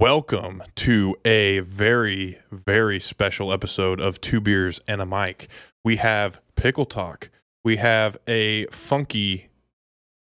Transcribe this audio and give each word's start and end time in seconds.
Welcome 0.00 0.62
to 0.76 1.16
a 1.24 1.58
very, 1.58 2.38
very 2.52 3.00
special 3.00 3.52
episode 3.52 4.00
of 4.00 4.20
Two 4.20 4.40
Beers 4.40 4.80
and 4.86 5.00
a 5.00 5.04
Mic. 5.04 5.48
We 5.82 5.96
have 5.96 6.40
Pickle 6.54 6.84
Talk. 6.84 7.30
We 7.64 7.78
have 7.78 8.16
a 8.28 8.66
funky, 8.66 9.48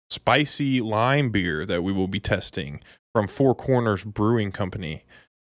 spicy 0.10 0.82
lime 0.82 1.30
beer 1.30 1.64
that 1.64 1.84
we 1.84 1.92
will 1.92 2.08
be 2.08 2.20
testing 2.20 2.82
from 3.14 3.28
Four 3.28 3.54
Corners 3.54 4.04
Brewing 4.04 4.52
Company. 4.52 5.06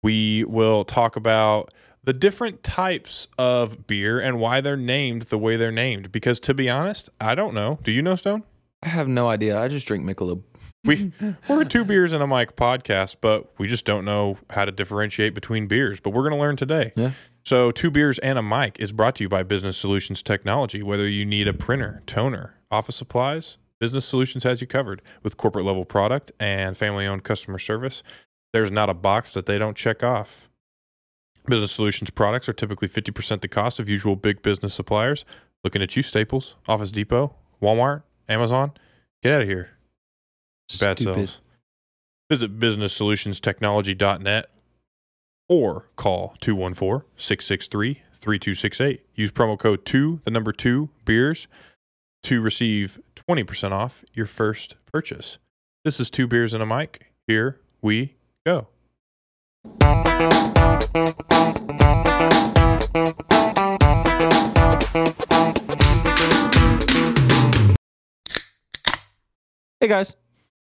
We 0.02 0.44
will 0.46 0.84
talk 0.84 1.16
about 1.16 1.72
the 2.04 2.14
different 2.14 2.64
types 2.64 3.28
of 3.38 3.86
beer 3.86 4.20
and 4.20 4.40
why 4.40 4.62
they're 4.62 4.76
named 4.76 5.24
the 5.24 5.38
way 5.38 5.58
they're 5.58 5.72
named. 5.72 6.12
Because 6.12 6.40
to 6.40 6.56
be 6.56 6.68
honest, 6.68 7.12
I 7.22 7.36
don't 7.36 7.54
know. 7.54 7.78
Do 7.84 7.92
you 7.92 8.02
know, 8.02 8.16
Stone? 8.16 8.46
I 8.82 8.88
have 8.90 9.08
no 9.08 9.30
idea. 9.30 9.60
I 9.60 9.68
just 9.68 9.86
drink 9.86 10.04
Michelob. 10.06 10.42
We 10.84 11.12
we're 11.50 11.62
a 11.62 11.66
two 11.66 11.84
beers 11.84 12.14
and 12.14 12.24
a 12.24 12.28
mic 12.28 12.56
podcast, 12.56 13.18
but 13.20 13.52
we 13.58 13.68
just 13.68 13.86
don't 13.86 14.06
know 14.06 14.38
how 14.50 14.66
to 14.66 14.72
differentiate 14.72 15.34
between 15.34 15.68
beers. 15.68 16.00
But 16.00 16.12
we're 16.12 16.24
going 16.24 16.34
to 16.34 16.40
learn 16.40 16.56
today. 16.56 16.94
Yeah. 16.96 17.12
So, 17.44 17.72
two 17.72 17.90
beers 17.90 18.20
and 18.20 18.38
a 18.38 18.44
mic 18.44 18.78
is 18.80 18.92
brought 18.92 19.16
to 19.16 19.24
you 19.24 19.30
by 19.30 19.44
Business 19.44 19.78
Solutions 19.78 20.22
Technology. 20.22 20.84
Whether 20.84 21.08
you 21.08 21.26
need 21.26 21.48
a 21.48 21.54
printer, 21.54 22.04
toner, 22.06 22.56
office 22.70 22.96
supplies, 22.96 23.58
Business 23.80 24.06
Solutions 24.06 24.44
has 24.44 24.60
you 24.60 24.68
covered 24.68 25.02
with 25.24 25.38
corporate 25.38 25.66
level 25.66 25.86
product 25.86 26.32
and 26.40 26.78
family 26.78 27.06
owned 27.06 27.24
customer 27.24 27.60
service. 27.60 28.04
There's 28.54 28.72
not 28.72 28.90
a 28.90 28.94
box 28.94 29.34
that 29.34 29.46
they 29.46 29.58
don't 29.58 29.78
check 29.78 30.04
off. 30.04 30.50
Business 31.48 31.72
Solutions 31.72 32.10
products 32.10 32.50
are 32.50 32.54
typically 32.54 32.90
50% 32.90 33.42
the 33.42 33.48
cost 33.48 33.80
of 33.80 33.88
usual 33.88 34.16
big 34.16 34.42
business 34.42 34.74
suppliers. 34.74 35.24
Looking 35.64 35.82
at 35.82 35.96
you, 35.96 36.02
Staples, 36.02 36.56
Office 36.68 36.92
Depot, 36.92 37.36
Walmart, 37.62 38.04
Amazon. 38.28 38.72
Get 39.24 39.34
out 39.34 39.42
of 39.44 39.48
here. 39.48 39.77
Bad 40.80 41.00
Stupid. 41.00 41.16
sales. 41.16 41.42
Visit 42.30 42.60
businesssolutionstechnology.net 42.60 44.50
or 45.48 45.86
call 45.96 46.36
214-663-3268. 46.42 49.00
Use 49.16 49.32
promo 49.32 49.58
code 49.58 49.86
2, 49.86 50.20
the 50.26 50.32
number 50.32 50.52
2, 50.52 50.90
beers 51.06 51.48
to 52.24 52.42
receive 52.42 53.00
20% 53.16 53.72
off 53.72 54.04
your 54.14 54.26
first 54.26 54.76
purchase. 54.92 55.38
This 55.86 56.02
is 56.02 56.10
Two 56.10 56.28
Beers 56.28 56.54
and 56.54 56.62
a 56.62 56.66
Mic. 56.66 57.14
Here 57.28 57.62
we 57.82 58.16
go. 58.46 58.68
Hey 69.80 69.88
guys, 69.88 70.16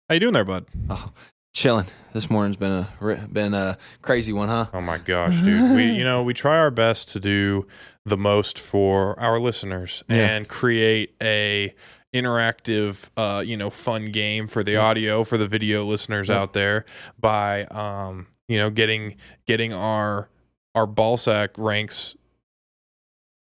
How 0.09 0.15
you 0.15 0.21
doing 0.21 0.35
there, 0.35 0.45
bud? 0.45 0.67
oh, 0.91 1.13
chilling. 1.55 1.87
This 2.13 2.31
morning's 2.31 2.57
been 2.57 2.87
a 3.01 3.29
been 3.33 3.55
a 3.55 3.77
crazy 4.03 4.33
one, 4.33 4.49
huh? 4.49 4.67
Oh 4.73 4.81
my 4.81 4.99
gosh, 4.99 5.41
dude. 5.41 5.75
we 5.75 5.93
you 5.93 6.05
know, 6.05 6.23
we 6.23 6.35
try 6.35 6.57
our 6.59 6.71
best 6.71 7.09
to 7.11 7.21
do 7.21 7.67
the 8.05 8.17
most 8.17 8.59
for 8.59 9.19
our 9.19 9.41
listeners 9.41 10.05
Yeah. 10.09 10.17
and 10.37 10.49
create 10.49 11.15
a 11.23 11.75
interactive 12.15 13.09
uh, 13.17 13.41
you 13.45 13.57
know, 13.57 13.71
fun 13.71 14.07
game 14.07 14.47
for 14.47 14.63
the 14.63 14.77
audio 14.77 15.25
for 15.25 15.37
the 15.39 15.49
video 15.49 15.85
listeners 15.85 16.29
Yeah. 16.29 16.41
out 16.41 16.53
there 16.53 16.85
by 17.19 17.65
um, 17.67 18.27
you 18.47 18.59
know, 18.59 18.71
getting 18.71 19.17
getting 19.47 19.73
our 19.73 20.29
our 20.75 20.87
ball 20.87 21.17
sack 21.17 21.51
ranks 21.57 22.17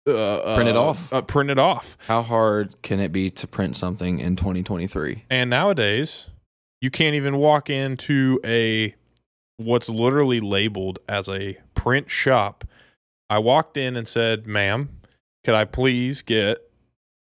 uh, 0.09 0.55
Printed 0.57 0.77
uh, 0.77 0.83
off. 0.83 1.13
Uh, 1.13 1.23
printed 1.23 1.59
off. 1.59 1.97
How 2.09 2.23
hard 2.23 2.81
can 2.83 2.99
it 3.01 3.13
be 3.13 3.31
to 3.31 3.47
print 3.47 3.77
something 3.77 4.19
in 4.19 4.35
2023? 4.35 5.25
And 5.31 5.49
nowadays, 5.49 6.27
you 6.83 6.91
can't 6.91 7.15
even 7.15 7.37
walk 7.37 7.71
into 7.71 8.39
a 8.45 8.95
what's 9.57 9.89
literally 9.89 10.41
labeled 10.41 10.99
as 11.09 11.29
a 11.29 11.57
print 11.75 12.11
shop. 12.11 12.65
I 13.31 13.39
walked 13.39 13.77
in 13.79 13.97
and 13.97 14.07
said, 14.07 14.47
"Ma'am, 14.47 14.91
could 15.45 15.55
I 15.55 15.65
please 15.65 16.21
get 16.21 16.59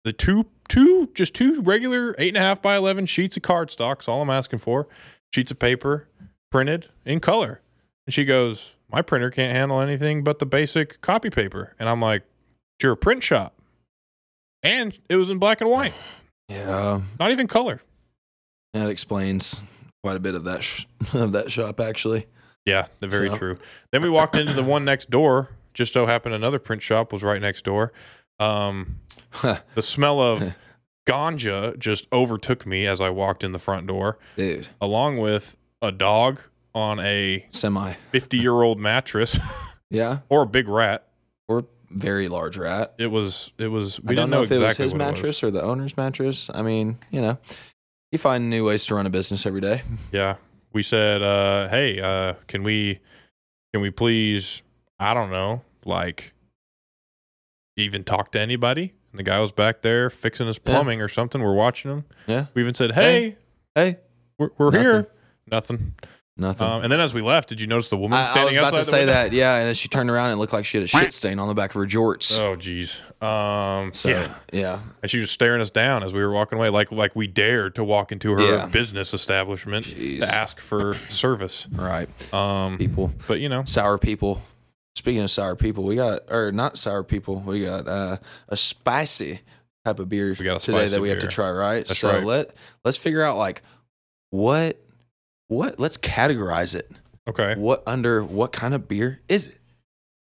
the 0.04 0.12
two 0.14 0.46
two 0.68 1.10
just 1.12 1.34
two 1.34 1.60
regular 1.60 2.14
eight 2.18 2.28
and 2.28 2.36
a 2.36 2.40
half 2.40 2.62
by 2.62 2.76
eleven 2.76 3.04
sheets 3.04 3.36
of 3.36 3.42
cardstock? 3.42 4.08
All 4.08 4.22
I'm 4.22 4.30
asking 4.30 4.60
for. 4.60 4.86
Sheets 5.34 5.50
of 5.50 5.58
paper 5.58 6.08
printed 6.50 6.88
in 7.04 7.20
color." 7.20 7.60
And 8.06 8.14
she 8.14 8.24
goes, 8.24 8.76
"My 8.90 9.02
printer 9.02 9.30
can't 9.30 9.52
handle 9.52 9.80
anything 9.80 10.22
but 10.22 10.38
the 10.38 10.46
basic 10.46 11.00
copy 11.00 11.30
paper." 11.30 11.74
And 11.80 11.88
I'm 11.88 12.00
like, 12.00 12.22
"You're 12.80 12.92
a 12.92 12.96
print 12.96 13.24
shop." 13.24 13.54
And 14.62 14.96
it 15.08 15.16
was 15.16 15.30
in 15.30 15.38
black 15.38 15.60
and 15.60 15.68
white, 15.68 15.94
Yeah, 16.48 17.02
not 17.18 17.32
even 17.32 17.46
color. 17.48 17.82
That 18.74 18.88
explains 18.88 19.62
quite 20.02 20.16
a 20.16 20.20
bit 20.20 20.34
of 20.34 20.44
that 20.44 20.62
sh- 20.62 20.84
of 21.14 21.32
that 21.32 21.50
shop 21.50 21.80
actually. 21.80 22.26
Yeah, 22.66 22.86
very 23.00 23.28
So- 23.30 23.36
true. 23.36 23.58
Then 23.92 24.02
we 24.02 24.08
walked 24.10 24.36
into 24.36 24.52
the 24.52 24.62
one 24.64 24.84
next 24.84 25.10
door. 25.10 25.50
Just 25.74 25.92
so 25.92 26.06
happened 26.06 26.34
another 26.34 26.58
print 26.58 26.82
shop 26.82 27.12
was 27.12 27.22
right 27.22 27.40
next 27.40 27.64
door. 27.64 27.92
Um, 28.40 29.00
the 29.42 29.82
smell 29.82 30.20
of 30.20 30.54
ganja 31.08 31.78
just 31.78 32.06
overtook 32.12 32.66
me 32.66 32.86
as 32.86 33.00
I 33.00 33.10
walked 33.10 33.42
in 33.44 33.52
the 33.52 33.58
front 33.58 33.86
door, 33.86 34.18
Dude, 34.36 34.68
along 34.80 35.18
with 35.18 35.56
a 35.80 35.92
dog 35.92 36.40
on 36.74 36.98
a 37.00 37.46
semi. 37.50 37.94
50 38.12 38.38
year 38.38 38.52
old 38.62 38.78
mattress 38.78 39.38
Yeah, 39.90 40.18
or 40.28 40.42
a 40.42 40.46
big 40.46 40.68
rat. 40.68 41.06
or 41.48 41.64
very 41.90 42.28
large 42.28 42.58
rat. 42.58 42.94
It 42.98 43.06
was, 43.06 43.52
it 43.56 43.68
was, 43.68 43.98
we 44.00 44.12
I 44.12 44.16
don't 44.16 44.16
didn't 44.16 44.30
know, 44.30 44.36
know, 44.38 44.42
if 44.42 44.50
exactly 44.52 44.82
it 44.82 44.86
was 44.86 44.92
his 44.92 44.98
mattress 44.98 45.42
or 45.42 45.50
the 45.50 45.62
owner's 45.62 45.96
mattress. 45.96 46.50
I 46.52 46.60
mean, 46.62 46.98
you 47.10 47.20
know, 47.22 47.38
you 48.12 48.18
find 48.18 48.48
new 48.50 48.64
ways 48.64 48.84
to 48.86 48.94
run 48.94 49.06
a 49.06 49.10
business 49.10 49.44
every 49.46 49.60
day. 49.60 49.82
Yeah. 50.12 50.36
We 50.72 50.82
said, 50.82 51.22
uh, 51.22 51.68
hey, 51.68 52.00
uh, 52.00 52.34
can 52.46 52.62
we, 52.62 53.00
can 53.72 53.80
we 53.82 53.90
please, 53.90 54.62
I 54.98 55.14
don't 55.14 55.30
know, 55.30 55.62
like 55.84 56.32
even 57.76 58.04
talk 58.04 58.32
to 58.32 58.40
anybody? 58.40 58.94
And 59.12 59.18
the 59.18 59.22
guy 59.22 59.40
was 59.40 59.52
back 59.52 59.82
there 59.82 60.10
fixing 60.10 60.46
his 60.46 60.56
Yeah. 60.58 60.72
plumbing 60.72 61.00
or 61.00 61.08
something. 61.08 61.42
We're 61.42 61.54
watching 61.54 61.90
him. 61.90 62.04
Yeah. 62.26 62.46
We 62.54 62.62
even 62.62 62.74
said, 62.74 62.92
hey, 62.92 63.36
Hey, 63.74 63.98
we're, 64.38 64.50
we're 64.58 64.66
Nothing. 64.70 64.80
here. 64.82 65.08
Nothing. 65.50 65.94
Nothing. 66.38 66.66
Um, 66.66 66.82
and 66.82 66.90
then 66.92 67.00
as 67.00 67.12
we 67.12 67.20
left, 67.20 67.48
did 67.48 67.60
you 67.60 67.66
notice 67.66 67.88
the 67.88 67.96
woman 67.96 68.18
I, 68.18 68.22
I 68.32 68.44
was 68.44 68.54
about 68.56 68.74
to 68.74 68.84
say 68.84 69.00
window? 69.00 69.12
that, 69.12 69.32
yeah. 69.32 69.56
And 69.56 69.68
as 69.68 69.76
she 69.78 69.88
turned 69.88 70.08
around, 70.10 70.30
it 70.30 70.36
looked 70.36 70.52
like 70.52 70.64
she 70.64 70.78
had 70.78 70.84
a 70.84 70.86
shit 70.88 71.12
stain 71.14 71.38
on 71.38 71.48
the 71.48 71.54
back 71.54 71.70
of 71.70 71.74
her 71.74 71.86
jorts. 71.86 72.38
Oh, 72.38 72.56
jeez. 72.56 73.00
Um, 73.22 73.92
so 73.92 74.08
yeah. 74.10 74.34
yeah, 74.52 74.80
And 75.02 75.10
she 75.10 75.18
was 75.18 75.30
staring 75.30 75.60
us 75.60 75.70
down 75.70 76.02
as 76.02 76.12
we 76.12 76.20
were 76.20 76.30
walking 76.30 76.56
away, 76.58 76.68
like 76.70 76.92
like 76.92 77.16
we 77.16 77.26
dared 77.26 77.74
to 77.74 77.84
walk 77.84 78.12
into 78.12 78.32
her 78.32 78.40
Yeah. 78.40 78.66
business 78.66 79.12
establishment 79.12 79.86
Jeez. 79.86 80.20
to 80.20 80.26
ask 80.34 80.60
for 80.60 80.94
service. 81.08 81.66
right. 81.72 82.08
Um, 82.32 82.78
People, 82.78 83.12
but 83.26 83.40
you 83.40 83.48
know, 83.48 83.64
sour 83.64 83.98
people. 83.98 84.40
Speaking 84.94 85.22
of 85.22 85.30
sour 85.30 85.54
people, 85.56 85.84
we 85.84 85.94
got 85.96 86.22
or 86.28 86.50
not 86.52 86.76
sour 86.78 87.02
people, 87.04 87.36
we 87.40 87.64
got 87.64 87.86
uh, 87.86 88.16
a 88.48 88.56
spicy 88.56 89.40
type 89.84 90.00
of 90.00 90.08
beer 90.08 90.34
We 90.38 90.44
got 90.44 90.60
today 90.60 90.88
that 90.88 91.00
we 91.00 91.08
have 91.10 91.20
to 91.20 91.28
try. 91.28 91.50
Right. 91.50 91.86
That's 91.86 92.00
so 92.00 92.10
right. 92.12 92.24
let 92.24 92.54
let's 92.84 92.96
figure 92.96 93.22
out 93.22 93.36
like 93.36 93.62
what 94.30 94.76
what 95.48 95.78
let's 95.80 95.96
categorize 95.96 96.74
it. 96.74 96.90
okay. 97.28 97.54
What 97.56 97.82
under 97.86 98.22
what 98.22 98.52
kind 98.52 98.74
of 98.74 98.88
beer 98.88 99.20
is 99.28 99.46
it? 99.48 99.58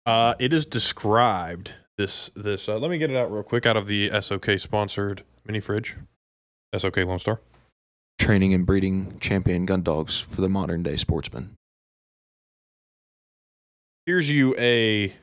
Uh, 0.06 0.36
it 0.40 0.54
is 0.54 0.66
described 0.66 1.74
this 1.98 2.30
this. 2.36 2.68
Uh, 2.68 2.78
let 2.78 2.90
me 2.90 2.98
get 2.98 3.12
it 3.12 3.18
out 3.18 3.32
real 3.32 3.44
quick 3.44 3.66
out 3.66 3.78
of 3.78 3.88
the 3.88 4.10
SOK 4.22 4.60
sponsored 4.60 5.24
mini 5.46 5.60
fridge. 5.60 5.96
SOK 6.76 6.98
Lone 6.98 7.20
Star. 7.20 7.40
Training 8.20 8.54
and 8.54 8.66
breeding 8.66 9.18
champion 9.20 9.66
gun 9.66 9.84
dogs 9.84 10.20
for 10.20 10.42
the 10.42 10.50
modern 10.50 10.82
day 10.84 10.98
sportsman. 10.98 11.56
Here's 14.06 14.30
you 14.30 14.56
a 14.58 15.14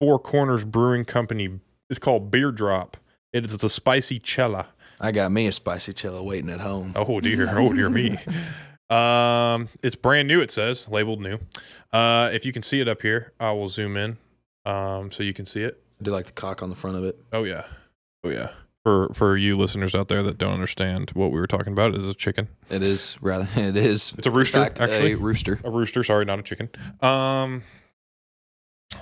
Four 0.00 0.18
Corners 0.18 0.64
Brewing 0.64 1.04
Company. 1.04 1.60
It's 1.88 1.98
called 1.98 2.30
Beer 2.30 2.50
Drop. 2.50 2.96
It 3.32 3.44
is 3.46 3.62
a 3.62 3.68
spicy 3.68 4.18
Chela. 4.18 4.68
I 5.00 5.12
got 5.12 5.32
me 5.32 5.46
a 5.46 5.52
spicy 5.52 5.92
cello 5.92 6.22
waiting 6.22 6.50
at 6.50 6.60
home. 6.60 6.92
Oh 6.94 7.20
dear, 7.20 7.48
oh 7.58 7.72
dear 7.72 7.90
me. 7.90 8.18
Um, 8.94 9.68
it's 9.82 9.96
brand 9.96 10.28
new. 10.28 10.40
It 10.40 10.50
says 10.50 10.88
labeled 10.88 11.20
new. 11.20 11.38
Uh, 11.92 12.30
if 12.32 12.46
you 12.46 12.52
can 12.52 12.62
see 12.62 12.80
it 12.80 12.88
up 12.88 13.02
here, 13.02 13.32
I 13.40 13.52
will 13.52 13.68
zoom 13.68 13.96
in. 13.96 14.18
Um, 14.64 15.10
so 15.10 15.22
you 15.22 15.32
can 15.34 15.46
see 15.46 15.62
it. 15.62 15.82
I 16.00 16.04
do 16.04 16.10
like 16.10 16.26
the 16.26 16.32
cock 16.32 16.62
on 16.62 16.70
the 16.70 16.76
front 16.76 16.96
of 16.96 17.04
it. 17.04 17.18
Oh 17.32 17.44
yeah, 17.44 17.64
oh 18.24 18.30
yeah. 18.30 18.50
For 18.82 19.08
for 19.14 19.36
you 19.36 19.56
listeners 19.56 19.94
out 19.94 20.08
there 20.08 20.22
that 20.22 20.36
don't 20.38 20.52
understand 20.52 21.10
what 21.14 21.32
we 21.32 21.40
were 21.40 21.46
talking 21.46 21.72
about, 21.72 21.94
it 21.94 22.00
is 22.00 22.08
a 22.08 22.14
chicken. 22.14 22.48
It 22.70 22.82
is 22.82 23.16
rather. 23.20 23.48
It 23.56 23.76
is. 23.76 24.14
It's 24.18 24.26
a 24.26 24.30
rooster, 24.30 24.58
fact, 24.62 24.80
actually. 24.80 25.12
A 25.12 25.16
rooster. 25.16 25.60
A 25.64 25.70
rooster, 25.70 26.02
sorry, 26.04 26.24
not 26.24 26.38
a 26.38 26.42
chicken. 26.42 26.68
Um, 27.00 27.62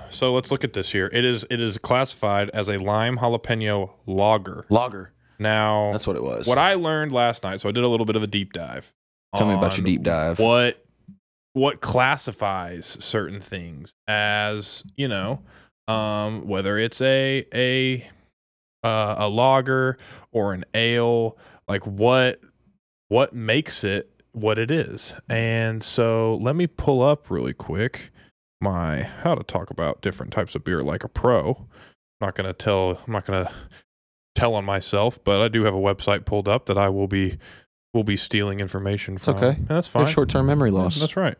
so 0.08 0.32
let's 0.32 0.50
look 0.50 0.64
at 0.64 0.72
this 0.72 0.92
here. 0.92 1.10
It 1.12 1.24
is 1.24 1.44
it 1.50 1.60
is 1.60 1.78
classified 1.78 2.50
as 2.50 2.68
a 2.68 2.78
lime 2.78 3.18
jalapeno 3.18 3.90
lager. 4.06 4.66
Lager. 4.70 5.12
Now, 5.38 5.90
That's 5.90 6.06
what 6.06 6.14
it 6.14 6.22
was. 6.22 6.46
what 6.46 6.58
I 6.58 6.74
learned 6.74 7.10
last 7.10 7.42
night. 7.42 7.60
So 7.60 7.68
I 7.68 7.72
did 7.72 7.82
a 7.82 7.88
little 7.88 8.06
bit 8.06 8.14
of 8.14 8.22
a 8.22 8.28
deep 8.28 8.52
dive. 8.52 8.92
Tell 9.34 9.46
me 9.46 9.54
about 9.54 9.76
your 9.76 9.84
deep 9.84 10.02
dive. 10.02 10.38
What 10.38 10.84
what 11.54 11.80
classifies 11.80 12.86
certain 13.00 13.40
things 13.40 13.94
as 14.08 14.84
you 14.96 15.08
know, 15.08 15.42
um, 15.88 16.46
whether 16.46 16.78
it's 16.78 17.00
a 17.00 17.46
a 17.54 18.06
uh, 18.82 19.14
a 19.18 19.28
lager 19.28 19.96
or 20.32 20.52
an 20.52 20.64
ale, 20.74 21.36
like 21.68 21.86
what 21.86 22.40
what 23.08 23.34
makes 23.34 23.84
it 23.84 24.22
what 24.32 24.58
it 24.58 24.70
is. 24.70 25.14
And 25.28 25.82
so 25.82 26.36
let 26.40 26.56
me 26.56 26.66
pull 26.66 27.02
up 27.02 27.30
really 27.30 27.54
quick 27.54 28.10
my 28.60 29.02
how 29.02 29.34
to 29.34 29.42
talk 29.42 29.70
about 29.70 30.00
different 30.02 30.32
types 30.32 30.54
of 30.54 30.64
beer 30.64 30.80
like 30.80 31.04
a 31.04 31.08
pro. 31.08 31.66
I'm 32.20 32.26
not 32.26 32.34
gonna 32.34 32.52
tell 32.52 33.00
I'm 33.06 33.12
not 33.12 33.26
gonna 33.26 33.50
tell 34.34 34.54
on 34.54 34.64
myself, 34.64 35.22
but 35.22 35.40
I 35.40 35.48
do 35.48 35.64
have 35.64 35.74
a 35.74 35.78
website 35.78 36.24
pulled 36.24 36.48
up 36.48 36.66
that 36.66 36.78
I 36.78 36.88
will 36.88 37.08
be 37.08 37.38
will 37.94 38.04
be 38.04 38.16
stealing 38.16 38.60
information 38.60 39.18
from. 39.18 39.36
okay. 39.36 39.56
And 39.58 39.68
that's 39.68 39.88
fine. 39.88 40.06
short-term 40.06 40.46
memory 40.46 40.70
loss. 40.70 40.98
That's 40.98 41.16
right. 41.16 41.36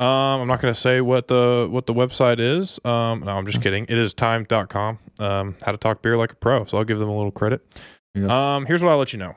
Um, 0.00 0.40
I'm 0.40 0.48
not 0.48 0.60
going 0.60 0.74
to 0.74 0.80
say 0.80 1.00
what 1.00 1.28
the 1.28 1.68
what 1.70 1.86
the 1.86 1.94
website 1.94 2.40
is. 2.40 2.80
Um, 2.84 3.20
no, 3.20 3.32
I'm 3.36 3.46
just 3.46 3.60
Mm. 3.60 3.62
kidding. 3.62 3.84
It 3.88 3.98
is 3.98 4.12
time.com. 4.14 4.98
Um, 5.20 5.54
how 5.64 5.70
to 5.70 5.78
talk 5.78 6.02
beer 6.02 6.16
like 6.16 6.32
a 6.32 6.36
pro. 6.36 6.64
So 6.64 6.76
I'll 6.78 6.84
give 6.84 6.98
them 6.98 7.08
a 7.08 7.14
little 7.16 7.30
credit. 7.30 7.60
Yeah. 8.14 8.56
Um, 8.56 8.66
here's 8.66 8.82
what 8.82 8.90
I'll 8.90 8.98
let 8.98 9.12
you 9.12 9.18
know. 9.20 9.36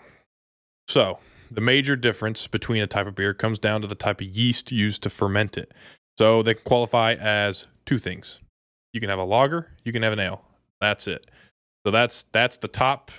So 0.87 1.19
the 1.51 1.61
major 1.61 1.95
difference 1.95 2.47
between 2.47 2.81
a 2.81 2.87
type 2.87 3.05
of 3.05 3.13
beer 3.15 3.33
comes 3.33 3.59
down 3.59 3.81
to 3.81 3.87
the 3.87 3.95
type 3.95 4.21
of 4.21 4.27
yeast 4.27 4.71
used 4.71 5.03
to 5.03 5.09
ferment 5.09 5.57
it. 5.57 5.71
So 6.17 6.41
they 6.41 6.55
can 6.55 6.63
qualify 6.63 7.13
as 7.13 7.67
two 7.85 7.99
things. 7.99 8.39
You 8.93 8.99
can 8.99 9.09
have 9.09 9.19
a 9.19 9.23
lager, 9.23 9.69
you 9.83 9.91
can 9.91 10.01
have 10.01 10.13
an 10.13 10.19
ale. 10.19 10.43
That's 10.81 11.07
it. 11.07 11.29
So 11.85 11.91
that's 11.91 12.23
that's 12.31 12.57
the 12.57 12.67
top 12.67 13.11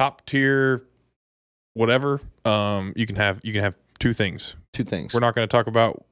top 0.00 0.26
tier 0.26 0.82
whatever. 1.78 2.20
Um, 2.44 2.92
you 2.96 3.06
can 3.06 3.16
have 3.16 3.40
you 3.44 3.52
can 3.52 3.62
have 3.62 3.76
two 3.98 4.12
things. 4.12 4.56
Two 4.72 4.84
things. 4.84 5.14
We're 5.14 5.20
not 5.20 5.34
going 5.34 5.46
to 5.46 5.50
talk 5.50 5.66
about 5.66 6.04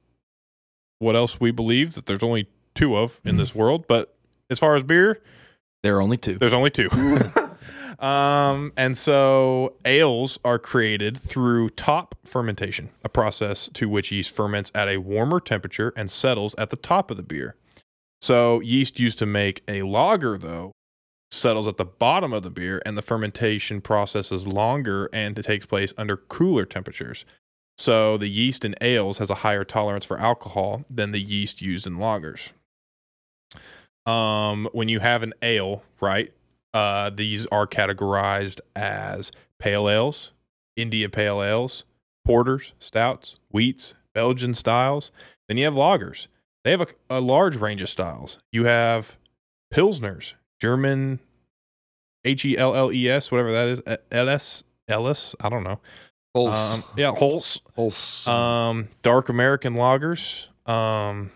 what 0.99 1.15
else 1.15 1.39
we 1.39 1.51
believe 1.51 1.93
that 1.93 2.05
there's 2.05 2.23
only 2.23 2.47
two 2.73 2.95
of 2.95 3.19
in 3.25 3.37
this 3.37 3.53
world, 3.53 3.85
but 3.87 4.15
as 4.49 4.59
far 4.59 4.75
as 4.75 4.83
beer, 4.83 5.21
there 5.83 5.97
are 5.97 6.01
only 6.01 6.17
two. 6.17 6.37
there's 6.37 6.53
only 6.53 6.69
two. 6.69 6.89
um, 7.99 8.71
and 8.77 8.97
so 8.97 9.73
ales 9.85 10.39
are 10.43 10.57
created 10.57 11.17
through 11.17 11.69
top 11.71 12.15
fermentation, 12.23 12.89
a 13.03 13.09
process 13.09 13.69
to 13.73 13.89
which 13.89 14.11
yeast 14.11 14.31
ferments 14.31 14.71
at 14.73 14.87
a 14.87 14.97
warmer 14.97 15.39
temperature 15.39 15.93
and 15.95 16.09
settles 16.09 16.55
at 16.57 16.69
the 16.69 16.75
top 16.75 17.11
of 17.11 17.17
the 17.17 17.23
beer. 17.23 17.55
So 18.21 18.61
yeast 18.61 18.99
used 18.99 19.19
to 19.19 19.25
make 19.25 19.63
a 19.67 19.83
lager, 19.83 20.37
though, 20.37 20.71
settles 21.31 21.67
at 21.67 21.77
the 21.77 21.85
bottom 21.85 22.33
of 22.33 22.43
the 22.43 22.49
beer, 22.49 22.81
and 22.85 22.97
the 22.97 23.01
fermentation 23.01 23.81
process 23.81 24.31
is 24.31 24.47
longer 24.47 25.09
and 25.11 25.37
it 25.37 25.43
takes 25.43 25.65
place 25.65 25.93
under 25.97 26.17
cooler 26.17 26.65
temperatures. 26.65 27.25
So 27.77 28.17
the 28.17 28.27
yeast 28.27 28.65
in 28.65 28.75
ales 28.81 29.19
has 29.19 29.29
a 29.29 29.35
higher 29.35 29.63
tolerance 29.63 30.05
for 30.05 30.19
alcohol 30.19 30.83
than 30.89 31.11
the 31.11 31.21
yeast 31.21 31.61
used 31.61 31.85
in 31.85 31.97
lagers. 31.97 32.51
Um, 34.05 34.69
when 34.71 34.89
you 34.89 34.99
have 34.99 35.21
an 35.21 35.33
ale, 35.41 35.83
right? 36.01 36.31
Uh, 36.73 37.09
these 37.09 37.45
are 37.47 37.67
categorized 37.67 38.59
as 38.75 39.31
pale 39.59 39.89
ales, 39.89 40.31
India 40.75 41.09
pale 41.09 41.43
ales, 41.43 41.83
porters, 42.25 42.73
stouts, 42.79 43.35
wheats, 43.51 43.93
Belgian 44.13 44.53
styles. 44.53 45.11
Then 45.47 45.57
you 45.57 45.65
have 45.65 45.73
lagers. 45.73 46.27
They 46.63 46.71
have 46.71 46.81
a, 46.81 46.87
a 47.09 47.21
large 47.21 47.57
range 47.57 47.81
of 47.81 47.89
styles. 47.89 48.39
You 48.51 48.65
have 48.65 49.17
pilsners, 49.73 50.33
German, 50.61 51.19
H 52.25 52.45
E 52.45 52.57
L 52.57 52.75
L 52.75 52.91
E 52.91 53.09
S, 53.09 53.31
whatever 53.31 53.51
that 53.51 53.67
is, 53.67 53.81
E- 53.89 54.03
Ellis, 54.11 54.63
Ellis. 54.87 55.35
I 55.39 55.49
don't 55.49 55.63
know. 55.63 55.79
Holz. 56.35 56.77
Um, 56.77 56.83
yeah, 56.95 57.11
Holz. 57.11 57.61
Holz. 57.75 58.27
Um, 58.27 58.89
dark 59.01 59.29
American 59.29 59.75
loggers. 59.75 60.49
Um, 60.65 61.31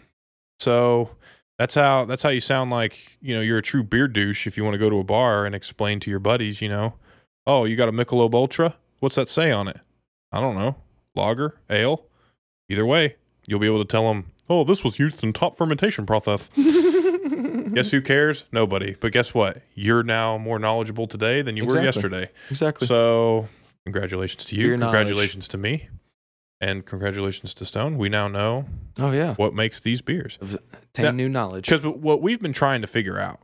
so 0.59 1.11
that's 1.57 1.75
how 1.75 2.05
that's 2.05 2.21
how 2.23 2.29
you 2.29 2.41
sound 2.41 2.71
like 2.71 3.17
you 3.21 3.33
know 3.33 3.41
you're 3.41 3.57
a 3.57 3.63
true 3.63 3.83
beer 3.83 4.07
douche 4.07 4.45
if 4.47 4.57
you 4.57 4.63
want 4.63 4.73
to 4.73 4.79
go 4.79 4.89
to 4.89 4.99
a 4.99 5.03
bar 5.03 5.45
and 5.45 5.55
explain 5.55 5.99
to 6.01 6.09
your 6.09 6.19
buddies, 6.19 6.61
you 6.61 6.69
know, 6.69 6.95
oh, 7.47 7.65
you 7.65 7.75
got 7.75 7.89
a 7.89 7.91
Michelob 7.91 8.33
Ultra. 8.33 8.75
What's 8.99 9.15
that 9.15 9.29
say 9.29 9.51
on 9.51 9.67
it? 9.67 9.79
I 10.31 10.39
don't 10.39 10.55
know. 10.55 10.75
Lager, 11.15 11.55
ale. 11.69 12.05
Either 12.69 12.85
way, 12.85 13.15
you'll 13.47 13.59
be 13.59 13.67
able 13.67 13.79
to 13.79 13.85
tell 13.85 14.07
them, 14.07 14.31
oh, 14.49 14.63
this 14.63 14.83
was 14.83 14.97
used 14.99 15.23
in 15.23 15.33
top 15.33 15.57
fermentation 15.57 16.05
process. 16.05 16.49
guess 17.73 17.91
who 17.91 18.01
cares? 18.01 18.45
Nobody. 18.51 18.95
But 18.99 19.11
guess 19.11 19.33
what? 19.33 19.61
You're 19.75 20.03
now 20.03 20.37
more 20.37 20.59
knowledgeable 20.59 21.07
today 21.07 21.41
than 21.41 21.57
you 21.57 21.65
were 21.65 21.81
yesterday. 21.81 22.29
exactly. 22.49 22.87
So, 22.87 23.47
congratulations 23.85 24.45
to 24.45 24.55
you. 24.55 24.77
Congratulations 24.77 25.47
to 25.49 25.57
me. 25.57 25.89
And 26.59 26.85
congratulations 26.85 27.55
to 27.55 27.65
Stone. 27.65 27.97
We 27.97 28.07
now 28.09 28.27
know 28.27 28.65
oh 28.99 29.11
yeah. 29.11 29.33
what 29.33 29.55
makes 29.55 29.79
these 29.79 30.01
beers. 30.01 30.37
Obtain 30.41 31.05
Now- 31.05 31.11
new 31.11 31.27
knowledge. 31.29 31.65
Because 31.67 31.83
what 31.85 32.21
we've 32.21 32.39
been 32.41 32.53
trying 32.53 32.81
to 32.81 32.87
figure 32.87 33.19
out 33.19 33.39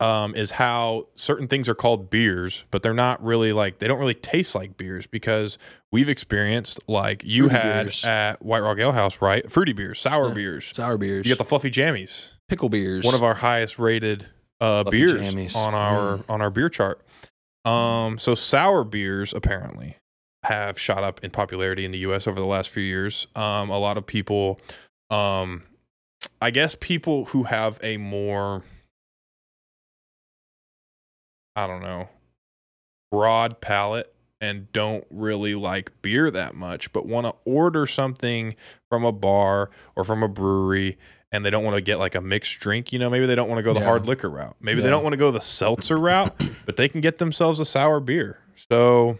um, 0.00 0.34
is 0.34 0.52
how 0.52 1.06
certain 1.14 1.46
things 1.48 1.68
are 1.68 1.74
called 1.74 2.10
beers, 2.10 2.64
but 2.70 2.82
they're 2.82 2.94
not 2.94 3.22
really 3.24 3.52
like, 3.52 3.78
they 3.78 3.88
don't 3.88 3.98
really 3.98 4.14
taste 4.14 4.54
like 4.54 4.76
beers 4.76 5.06
because 5.06 5.56
we've 5.92 6.08
experienced, 6.08 6.80
like 6.88 7.22
you 7.24 7.48
Fruity 7.48 7.56
had 7.56 7.82
beers. 7.86 8.04
at 8.04 8.42
White 8.44 8.60
Rock 8.62 8.78
Ale 8.78 8.92
House, 8.92 9.20
right? 9.20 9.50
Fruity 9.50 9.72
beers, 9.72 10.00
sour 10.00 10.28
Yeah. 10.28 10.34
beers. 10.34 10.70
Sour 10.74 10.98
beers. 10.98 11.26
You 11.26 11.32
got 11.34 11.38
the 11.38 11.44
fluffy 11.48 11.70
jammies. 11.70 12.32
Pickle 12.48 12.68
beers. 12.68 13.04
one 13.04 13.14
of 13.14 13.22
our 13.22 13.34
highest 13.34 13.78
rated 13.78 14.26
uh, 14.60 14.82
Fluffy 14.82 14.98
beers 14.98 15.34
jammies. 15.34 15.56
on 15.56 15.74
our 15.74 16.20
on 16.28 16.40
our 16.40 16.50
beer 16.50 16.68
chart. 16.68 17.00
Um, 17.64 18.18
so 18.18 18.34
sour 18.34 18.84
beers 18.84 19.32
apparently 19.32 19.96
have 20.44 20.78
shot 20.78 21.02
up 21.02 21.22
in 21.24 21.30
popularity 21.30 21.84
in 21.84 21.90
the 21.90 21.98
U.S. 21.98 22.26
over 22.26 22.38
the 22.38 22.46
last 22.46 22.68
few 22.68 22.82
years. 22.82 23.26
Um, 23.34 23.70
a 23.70 23.78
lot 23.78 23.96
of 23.96 24.06
people, 24.06 24.60
um, 25.10 25.62
I 26.42 26.50
guess, 26.50 26.76
people 26.78 27.26
who 27.26 27.44
have 27.44 27.80
a 27.82 27.96
more, 27.96 28.62
I 31.56 31.66
don't 31.66 31.82
know, 31.82 32.10
broad 33.10 33.62
palate 33.62 34.12
and 34.40 34.70
don't 34.72 35.06
really 35.10 35.54
like 35.54 35.90
beer 36.02 36.30
that 36.30 36.54
much, 36.54 36.92
but 36.92 37.06
want 37.06 37.26
to 37.26 37.34
order 37.46 37.86
something 37.86 38.54
from 38.90 39.04
a 39.04 39.12
bar 39.12 39.70
or 39.96 40.04
from 40.04 40.22
a 40.22 40.28
brewery 40.28 40.98
and 41.34 41.44
they 41.44 41.50
don't 41.50 41.64
want 41.64 41.74
to 41.74 41.80
get 41.80 41.98
like 41.98 42.14
a 42.14 42.20
mixed 42.20 42.60
drink, 42.60 42.92
you 42.92 42.98
know, 43.00 43.10
maybe 43.10 43.26
they 43.26 43.34
don't 43.34 43.48
want 43.48 43.58
to 43.58 43.62
go 43.64 43.72
the 43.74 43.80
Yeah. 43.80 43.86
hard 43.86 44.06
liquor 44.06 44.30
route. 44.30 44.54
Maybe 44.60 44.80
they 44.80 44.88
don't 44.88 45.02
want 45.02 45.14
to 45.14 45.16
go 45.18 45.32
the 45.32 45.40
seltzer 45.40 45.98
route, 45.98 46.32
but 46.66 46.76
they 46.76 46.88
can 46.88 47.00
get 47.00 47.18
themselves 47.18 47.58
a 47.58 47.64
sour 47.64 47.98
beer. 47.98 48.38
So 48.70 49.18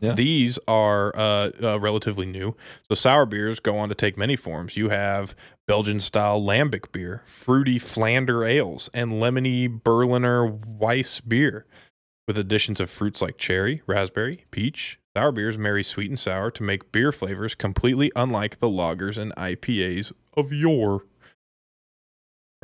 Yeah. 0.00 0.12
these 0.12 0.58
are 0.68 1.16
uh, 1.16 1.50
uh, 1.62 1.80
relatively 1.80 2.26
new. 2.26 2.56
So 2.88 2.94
sour 2.94 3.24
beers 3.24 3.58
go 3.58 3.78
on 3.78 3.88
to 3.88 3.94
take 3.94 4.18
many 4.18 4.36
forms. 4.36 4.76
You 4.76 4.90
have 4.90 5.34
Belgian 5.66 5.98
style 6.00 6.42
lambic 6.42 6.92
beer, 6.92 7.22
fruity 7.24 7.78
Flanders 7.78 8.44
ales, 8.46 8.90
and 8.92 9.12
lemony 9.12 9.66
Berliner 9.82 10.44
Weiss 10.44 11.20
beer 11.20 11.64
with 12.28 12.36
additions 12.36 12.80
of 12.80 12.90
fruits 12.90 13.22
like 13.22 13.38
cherry, 13.38 13.80
raspberry, 13.86 14.44
peach. 14.50 14.98
Sour 15.16 15.32
beers 15.32 15.56
marry 15.56 15.82
sweet 15.84 16.10
and 16.10 16.18
sour 16.18 16.50
to 16.50 16.62
make 16.62 16.90
beer 16.92 17.12
flavors 17.12 17.54
completely 17.54 18.10
unlike 18.16 18.58
the 18.58 18.66
lagers 18.68 19.16
and 19.16 19.32
IPAs 19.36 20.12
of 20.36 20.52
yore. 20.52 21.04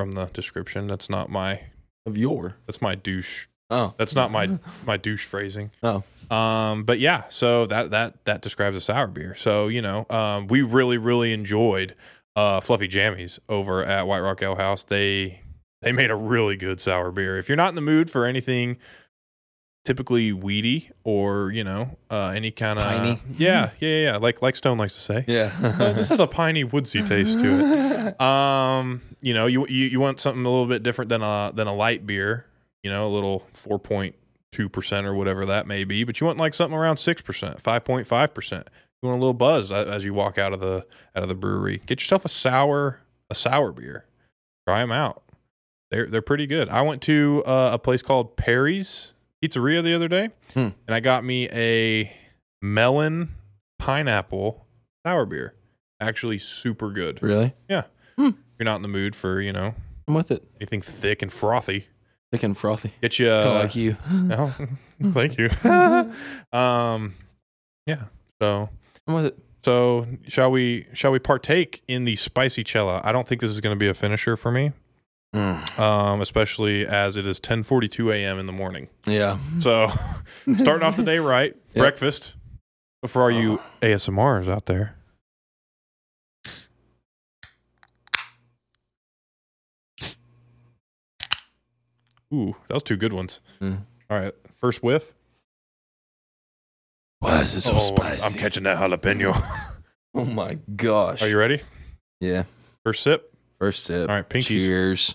From 0.00 0.12
the 0.12 0.24
description, 0.32 0.86
that's 0.86 1.10
not 1.10 1.28
my 1.28 1.60
of 2.06 2.16
your. 2.16 2.56
that's 2.66 2.80
my 2.80 2.94
douche 2.94 3.48
Oh. 3.68 3.94
that's 3.98 4.14
not 4.14 4.32
my 4.32 4.58
my 4.86 4.96
douche 4.96 5.26
phrasing. 5.26 5.72
Oh. 5.82 6.02
Um, 6.34 6.84
but 6.84 7.00
yeah, 7.00 7.24
so 7.28 7.66
that 7.66 7.90
that 7.90 8.24
that 8.24 8.40
describes 8.40 8.78
a 8.78 8.80
sour 8.80 9.08
beer. 9.08 9.34
So 9.34 9.68
you 9.68 9.82
know, 9.82 10.06
um, 10.08 10.46
we 10.46 10.62
really 10.62 10.96
really 10.96 11.34
enjoyed 11.34 11.94
uh, 12.34 12.60
Fluffy 12.60 12.88
Jammies 12.88 13.38
over 13.46 13.84
at 13.84 14.06
White 14.06 14.20
Rock 14.20 14.40
Ale 14.42 14.54
House. 14.54 14.84
They 14.84 15.42
they 15.82 15.92
made 15.92 16.10
a 16.10 16.16
really 16.16 16.56
good 16.56 16.80
sour 16.80 17.10
beer. 17.10 17.36
If 17.36 17.50
you're 17.50 17.56
not 17.56 17.68
in 17.68 17.74
the 17.74 17.82
mood 17.82 18.10
for 18.10 18.24
anything 18.24 18.78
typically 19.84 20.32
weedy 20.32 20.90
or 21.04 21.50
you 21.52 21.64
know 21.64 21.96
uh, 22.10 22.32
any 22.34 22.50
kind 22.50 22.78
of 22.78 22.84
Piney. 22.84 23.20
yeah 23.38 23.70
yeah 23.80 24.02
yeah 24.04 24.16
like 24.18 24.42
like 24.42 24.56
Stone 24.56 24.78
likes 24.78 24.94
to 24.94 25.00
say. 25.00 25.24
Yeah. 25.26 25.52
Uh, 25.62 25.92
this 25.92 26.08
has 26.08 26.20
a 26.20 26.26
piney 26.26 26.64
woodsy 26.64 27.02
taste 27.06 27.38
to 27.40 27.46
it 27.46 28.20
um 28.20 29.00
you 29.20 29.32
know 29.32 29.46
you, 29.46 29.66
you 29.66 29.86
you 29.86 30.00
want 30.00 30.20
something 30.20 30.44
a 30.44 30.48
little 30.48 30.66
bit 30.66 30.82
different 30.82 31.08
than 31.08 31.22
a 31.22 31.50
than 31.54 31.66
a 31.66 31.74
light 31.74 32.06
beer 32.06 32.46
you 32.82 32.90
know 32.90 33.06
a 33.06 33.12
little 33.12 33.46
4.2% 33.54 35.04
or 35.04 35.14
whatever 35.14 35.46
that 35.46 35.66
may 35.66 35.84
be 35.84 36.04
but 36.04 36.20
you 36.20 36.26
want 36.26 36.38
like 36.38 36.54
something 36.54 36.76
around 36.78 36.96
6% 36.96 37.62
5.5% 37.62 38.52
you 39.02 39.06
want 39.08 39.16
a 39.16 39.20
little 39.20 39.34
buzz 39.34 39.72
as 39.72 40.04
you 40.04 40.12
walk 40.12 40.36
out 40.38 40.52
of 40.52 40.60
the 40.60 40.86
out 41.16 41.22
of 41.22 41.28
the 41.28 41.34
brewery 41.34 41.80
get 41.86 42.00
yourself 42.00 42.24
a 42.24 42.28
sour 42.28 43.00
a 43.30 43.34
sour 43.34 43.72
beer 43.72 44.04
try 44.66 44.80
them 44.80 44.92
out 44.92 45.22
they're 45.90 46.06
they're 46.06 46.22
pretty 46.22 46.46
good 46.46 46.68
i 46.68 46.82
went 46.82 47.00
to 47.02 47.42
uh, 47.46 47.70
a 47.72 47.78
place 47.78 48.02
called 48.02 48.36
perry's 48.36 49.12
pizzeria 49.42 49.82
the 49.82 49.94
other 49.94 50.08
day 50.08 50.30
Hmm. 50.54 50.68
and 50.86 50.94
i 50.94 51.00
got 51.00 51.24
me 51.24 51.48
a 51.50 52.12
melon 52.62 53.30
pineapple 53.78 54.66
sour 55.06 55.24
beer 55.26 55.54
actually 56.00 56.38
super 56.38 56.90
good 56.90 57.22
really? 57.22 57.54
Yeah. 57.68 57.84
If 58.18 58.34
you're 58.58 58.64
not 58.66 58.76
in 58.76 58.82
the 58.82 58.88
mood 58.88 59.16
for 59.16 59.40
you 59.40 59.52
know 59.52 59.74
I'm 60.06 60.14
with 60.14 60.30
it. 60.30 60.42
anything 60.60 60.82
thick 60.82 61.22
and 61.22 61.32
frothy 61.32 61.86
Thick 62.32 62.42
and 62.44 62.56
frothy. 62.56 62.92
get 63.02 63.18
you 63.18 63.26
Kinda 63.26 63.50
uh, 63.50 63.54
like 63.62 63.74
you. 63.74 63.96
oh, 64.10 64.54
thank 65.02 65.36
you 65.38 65.48
um 66.58 67.14
yeah 67.86 68.04
so 68.40 68.68
I'm 69.06 69.14
with 69.14 69.24
it. 69.26 69.38
so 69.64 70.06
shall 70.28 70.50
we 70.50 70.86
shall 70.92 71.10
we 71.12 71.18
partake 71.18 71.82
in 71.88 72.04
the 72.04 72.16
spicy 72.16 72.62
Chela 72.62 73.00
i 73.04 73.12
don't 73.12 73.26
think 73.26 73.40
this 73.40 73.50
is 73.50 73.60
going 73.60 73.74
to 73.74 73.78
be 73.80 73.88
a 73.88 73.94
finisher 73.94 74.36
for 74.36 74.50
me 74.52 74.72
Mm. 75.34 75.78
um 75.78 76.20
especially 76.20 76.84
as 76.86 77.16
it 77.16 77.24
is 77.24 77.38
10:42 77.38 78.12
a.m. 78.12 78.38
in 78.40 78.46
the 78.46 78.52
morning 78.52 78.88
Yeah. 79.06 79.38
so 79.60 79.88
starting 80.56 80.84
off 80.84 80.96
the 80.96 81.04
day 81.04 81.18
right 81.20 81.54
Yep. 81.74 81.76
breakfast 81.76 82.34
But 83.00 83.10
for 83.12 83.22
all 83.22 83.30
you 83.30 83.60
ASMRs 83.80 84.48
out 84.48 84.66
there, 84.66 84.96
ooh, 92.32 92.56
that 92.68 92.74
was 92.74 92.82
two 92.82 92.96
good 92.96 93.12
ones. 93.12 93.40
Mm. 93.60 93.82
All 94.08 94.18
right, 94.18 94.34
first 94.58 94.82
whiff. 94.82 95.12
Why 97.20 97.42
is 97.42 97.54
it 97.54 97.60
so 97.62 97.74
Oh, 97.76 97.78
spicy? 97.78 98.24
I'm 98.26 98.32
catching 98.38 98.62
that 98.64 98.78
jalapeno. 98.78 99.34
oh 100.14 100.24
my 100.24 100.58
gosh. 100.76 101.22
Are 101.22 101.28
you 101.28 101.38
ready? 101.38 101.60
Yeah. 102.20 102.44
First 102.84 103.02
sip. 103.02 103.29
First 103.60 103.84
sip. 103.84 104.08
All 104.08 104.14
right, 104.16 104.28
pinkies. 104.28 104.46
Cheers. 104.46 105.14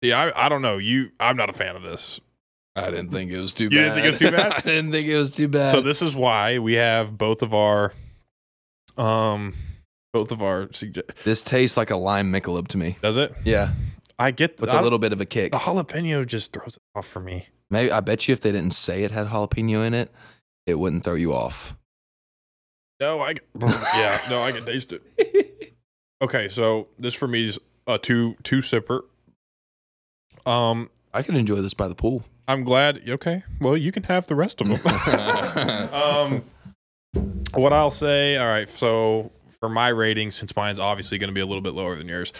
Yeah, 0.00 0.20
I, 0.34 0.46
I 0.46 0.48
don't 0.48 0.62
know. 0.62 0.78
You, 0.78 1.10
I'm 1.20 1.36
not 1.36 1.48
a 1.48 1.52
fan 1.52 1.76
of 1.76 1.82
this. 1.82 2.20
I 2.74 2.90
didn't 2.90 3.10
think 3.10 3.30
it 3.30 3.38
was 3.40 3.52
too 3.52 3.64
You 3.64 3.70
bad. 3.70 3.94
didn't 3.94 3.94
think 3.94 4.06
it 4.06 4.10
was 4.10 4.18
too 4.18 4.30
bad? 4.36 4.52
I 4.56 4.60
didn't 4.60 4.92
think 4.92 5.06
it 5.06 5.16
was 5.16 5.32
too 5.32 5.48
bad. 5.48 5.70
So 5.70 5.80
this 5.80 6.02
is 6.02 6.16
why 6.16 6.58
we 6.58 6.74
have 6.74 7.16
both 7.16 7.42
of 7.42 7.54
our, 7.54 7.92
um, 8.96 9.54
both 10.12 10.32
of 10.32 10.42
our. 10.42 10.66
sugge- 10.68 11.02
this 11.24 11.42
tastes 11.42 11.76
like 11.76 11.90
a 11.90 11.96
lime 11.96 12.32
Michelob 12.32 12.68
to 12.68 12.78
me. 12.78 12.96
Does 13.02 13.16
it? 13.18 13.32
Yeah, 13.44 13.72
I 14.18 14.30
get 14.30 14.58
with 14.60 14.70
I 14.70 14.78
a 14.80 14.82
little 14.82 14.98
bit 14.98 15.12
of 15.12 15.20
a 15.20 15.26
kick. 15.26 15.52
The 15.52 15.58
jalapeno 15.58 16.26
just 16.26 16.52
throws 16.52 16.76
it 16.76 16.82
off 16.98 17.06
for 17.06 17.20
me. 17.20 17.46
Maybe 17.70 17.92
I 17.92 18.00
bet 18.00 18.26
you 18.26 18.32
if 18.32 18.40
they 18.40 18.52
didn't 18.52 18.74
say 18.74 19.04
it 19.04 19.10
had 19.10 19.28
jalapeno 19.28 19.86
in 19.86 19.92
it, 19.94 20.10
it 20.66 20.74
wouldn't 20.74 21.04
throw 21.04 21.14
you 21.14 21.32
off. 21.32 21.76
No, 23.00 23.20
I. 23.20 23.34
yeah, 23.96 24.20
no, 24.30 24.42
I 24.42 24.52
can 24.52 24.64
taste 24.64 24.92
it. 24.92 25.02
Okay, 26.22 26.48
so 26.48 26.86
this 26.98 27.14
for 27.14 27.26
me 27.26 27.44
is 27.44 27.58
a 27.86 27.98
two 27.98 28.36
two 28.44 28.58
sipper. 28.58 29.02
Um, 30.46 30.88
I 31.12 31.22
can 31.22 31.34
enjoy 31.34 31.56
this 31.56 31.74
by 31.74 31.88
the 31.88 31.96
pool. 31.96 32.24
I'm 32.46 32.62
glad. 32.62 33.08
Okay, 33.08 33.42
well, 33.60 33.76
you 33.76 33.90
can 33.90 34.04
have 34.04 34.26
the 34.26 34.36
rest 34.36 34.60
of 34.60 34.68
them. 34.68 34.80
um, 35.92 36.44
what 37.54 37.72
I'll 37.72 37.90
say. 37.90 38.36
All 38.36 38.46
right, 38.46 38.68
so 38.68 39.32
for 39.58 39.68
my 39.68 39.88
rating, 39.88 40.30
since 40.30 40.54
mine's 40.54 40.78
obviously 40.78 41.18
going 41.18 41.28
to 41.28 41.34
be 41.34 41.40
a 41.40 41.46
little 41.46 41.60
bit 41.60 41.74
lower 41.74 41.96
than 41.96 42.08
yours, 42.08 42.32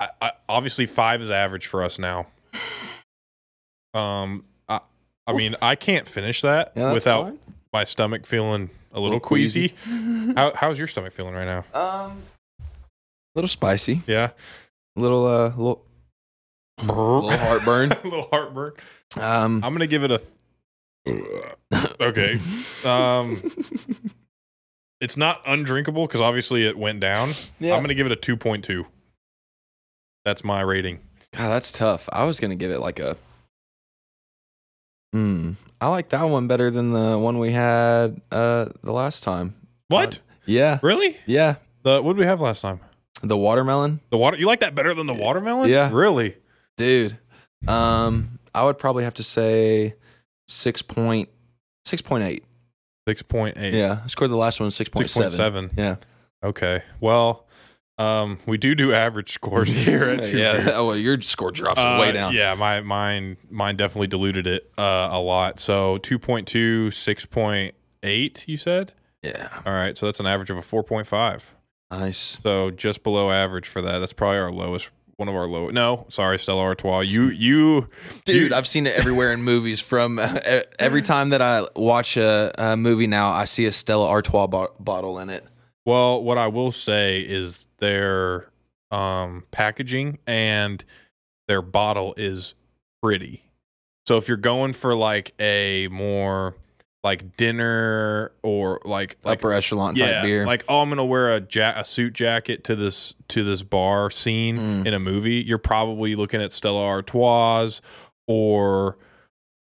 I, 0.00 0.08
I, 0.20 0.32
obviously 0.48 0.86
five 0.86 1.22
is 1.22 1.30
average 1.30 1.66
for 1.66 1.84
us 1.84 1.98
now. 1.98 2.26
Um, 3.94 4.44
I, 4.68 4.80
I 5.26 5.32
mean, 5.34 5.54
I 5.62 5.76
can't 5.76 6.08
finish 6.08 6.42
that 6.42 6.72
Yeah, 6.74 6.92
without 6.92 7.24
fine. 7.24 7.38
My 7.72 7.84
stomach 7.84 8.26
feeling 8.26 8.70
a 8.92 8.94
little, 9.00 9.16
Little 9.16 9.20
queasy. 9.20 9.68
queasy. 9.70 10.32
How, 10.36 10.52
how's 10.54 10.78
your 10.78 10.88
stomach 10.88 11.12
feeling 11.12 11.34
right 11.34 11.44
now? 11.44 11.64
Um, 11.78 12.22
a 12.58 12.64
little 13.36 13.48
spicy, 13.48 14.02
Yeah, 14.06 14.30
a 14.96 15.00
little 15.00 15.26
uh, 15.26 15.48
little, 15.50 15.84
little 16.80 17.30
heartburn. 17.38 17.92
a 18.04 18.04
little 18.04 18.28
heartburn. 18.30 18.72
Um, 19.16 19.62
I'm 19.64 19.72
gonna 19.72 19.86
give 19.86 20.02
it 20.04 20.10
a. 20.10 20.20
okay. 22.00 22.38
Um, 22.84 23.40
it's 25.00 25.16
not 25.16 25.40
undrinkable 25.46 26.06
because 26.06 26.20
obviously 26.20 26.66
it 26.66 26.76
went 26.76 27.00
down. 27.00 27.30
Yeah. 27.60 27.74
I'm 27.76 27.82
gonna 27.82 27.94
give 27.94 28.06
it 28.06 28.12
a 28.12 28.16
2.2. 28.36 28.84
That's 30.24 30.42
my 30.44 30.60
rating. 30.60 30.98
God, 31.32 31.48
that's 31.48 31.70
tough. 31.72 32.08
I 32.12 32.24
was 32.24 32.40
gonna 32.40 32.56
give 32.56 32.70
it 32.72 32.80
like 32.80 32.98
a. 32.98 33.16
Hmm. 35.12 35.52
I 35.80 35.88
like 35.88 36.10
that 36.10 36.22
one 36.24 36.46
better 36.46 36.70
than 36.70 36.92
the 36.92 37.18
one 37.18 37.38
we 37.38 37.52
had 37.52 38.20
uh 38.30 38.66
the 38.82 38.92
last 38.92 39.22
time. 39.22 39.54
What? 39.88 40.20
Yeah, 40.46 40.78
Really? 40.82 41.16
yeah. 41.26 41.56
The 41.82 42.00
what 42.02 42.12
did 42.14 42.20
we 42.20 42.26
have 42.26 42.40
last 42.40 42.60
time? 42.60 42.80
The 43.22 43.36
watermelon, 43.36 44.00
The 44.10 44.18
water. 44.18 44.36
You 44.38 44.46
like 44.46 44.60
that 44.60 44.74
better 44.74 44.94
than 44.94 45.06
the 45.06 45.14
watermelon? 45.14 45.68
Yeah. 45.68 45.90
Really? 45.92 46.36
dude. 46.76 47.18
Um, 47.68 48.38
I 48.54 48.64
would 48.64 48.78
probably 48.78 49.04
have 49.04 49.14
to 49.14 49.22
say 49.22 49.94
six 50.48 50.80
point 50.82 51.28
six 51.84 52.00
point 52.02 52.24
eight. 52.24 52.44
Six 53.08 53.22
point 53.22 53.58
eight. 53.58 53.74
Yeah, 53.74 54.00
I 54.04 54.06
scored 54.06 54.30
the 54.30 54.36
last 54.36 54.60
one 54.60 54.70
six 54.70 54.88
point 54.88 55.08
Six 55.10 55.14
point 55.18 55.30
seven. 55.32 55.68
seven. 55.68 55.76
Yeah, 55.76 55.96
Okay. 56.42 56.82
Well, 57.00 57.46
um, 58.00 58.38
we 58.46 58.56
do 58.58 58.74
do 58.74 58.92
average 58.92 59.32
scores 59.32 59.68
here 59.84 60.04
at 60.04 60.24
Two 60.24 60.38
yeah. 60.38 60.52
Bears. 60.54 60.68
Oh, 60.74 60.86
well, 60.88 60.96
your 60.96 61.20
score 61.20 61.50
drops 61.52 61.80
Uh, 61.80 61.98
way 62.00 62.12
down. 62.12 62.34
Yeah, 62.34 62.54
my 62.54 62.80
mine 62.80 63.36
mine 63.50 63.76
definitely 63.76 64.06
diluted 64.08 64.46
it 64.46 64.70
uh, 64.78 65.08
a 65.12 65.20
lot. 65.20 65.60
So 65.60 65.98
2.2, 65.98 66.88
6.8, 66.88 68.48
you 68.48 68.56
said? 68.56 68.92
yeah. 69.22 69.48
All 69.66 69.72
right, 69.72 69.96
so 69.98 70.06
that's 70.06 70.18
an 70.20 70.26
average 70.26 70.50
of 70.50 70.56
a 70.56 70.62
4.5. 70.62 71.42
Nice. 71.90 72.38
So 72.42 72.70
just 72.70 73.02
below 73.02 73.30
average 73.30 73.66
for 73.68 73.82
that. 73.82 73.98
That's 73.98 74.12
probably 74.12 74.38
our 74.38 74.50
lowest 74.52 74.90
one 75.16 75.28
of 75.28 75.34
our 75.34 75.46
low. 75.46 75.68
No, 75.68 76.06
sorry, 76.08 76.38
Stella 76.38 76.62
Artois. 76.62 77.00
You 77.00 77.24
you 77.28 77.88
Dude, 78.24 78.50
you- 78.52 78.56
I've 78.56 78.66
seen 78.66 78.86
it 78.86 78.96
everywhere 78.96 79.32
in 79.32 79.42
movies. 79.42 79.80
From 79.80 80.18
uh, 80.18 80.38
every 80.78 81.02
time 81.02 81.28
that 81.30 81.42
I 81.42 81.66
watch 81.76 82.16
a, 82.16 82.52
a 82.56 82.76
movie 82.76 83.06
now, 83.08 83.30
I 83.30 83.44
see 83.44 83.66
a 83.66 83.72
Stella 83.72 84.06
Artois 84.08 84.46
bo- 84.46 84.72
bottle 84.80 85.18
in 85.18 85.28
it. 85.28 85.44
Well, 85.86 86.22
what 86.22 86.38
I 86.38 86.46
will 86.48 86.72
say 86.72 87.20
is 87.20 87.66
their 87.78 88.50
um 88.90 89.44
packaging 89.50 90.18
and 90.26 90.84
their 91.48 91.62
bottle 91.62 92.14
is 92.16 92.54
pretty. 93.02 93.42
So 94.06 94.16
if 94.16 94.26
you're 94.28 94.36
going 94.36 94.72
for 94.72 94.94
like 94.94 95.32
a 95.40 95.88
more 95.88 96.54
like 97.02 97.36
dinner 97.36 98.32
or 98.42 98.80
like 98.84 99.16
like 99.24 99.38
Upper 99.38 99.52
echelon 99.52 99.94
type 99.94 100.22
beer. 100.22 100.44
like 100.46 100.64
oh, 100.68 100.80
I'm 100.82 100.88
gonna 100.90 101.04
wear 101.04 101.34
a 101.36 101.46
ja- 101.50 101.72
a 101.76 101.84
suit 101.84 102.12
jacket 102.12 102.64
to 102.64 102.76
this 102.76 103.14
to 103.28 103.42
this 103.44 103.62
bar 103.62 104.10
scene 104.10 104.58
Mm. 104.58 104.86
in 104.86 104.94
a 104.94 104.98
movie. 105.00 105.36
You're 105.46 105.58
probably 105.58 106.14
looking 106.14 106.42
at 106.42 106.52
Stella 106.52 106.84
Artois 106.84 107.80
or. 108.26 108.98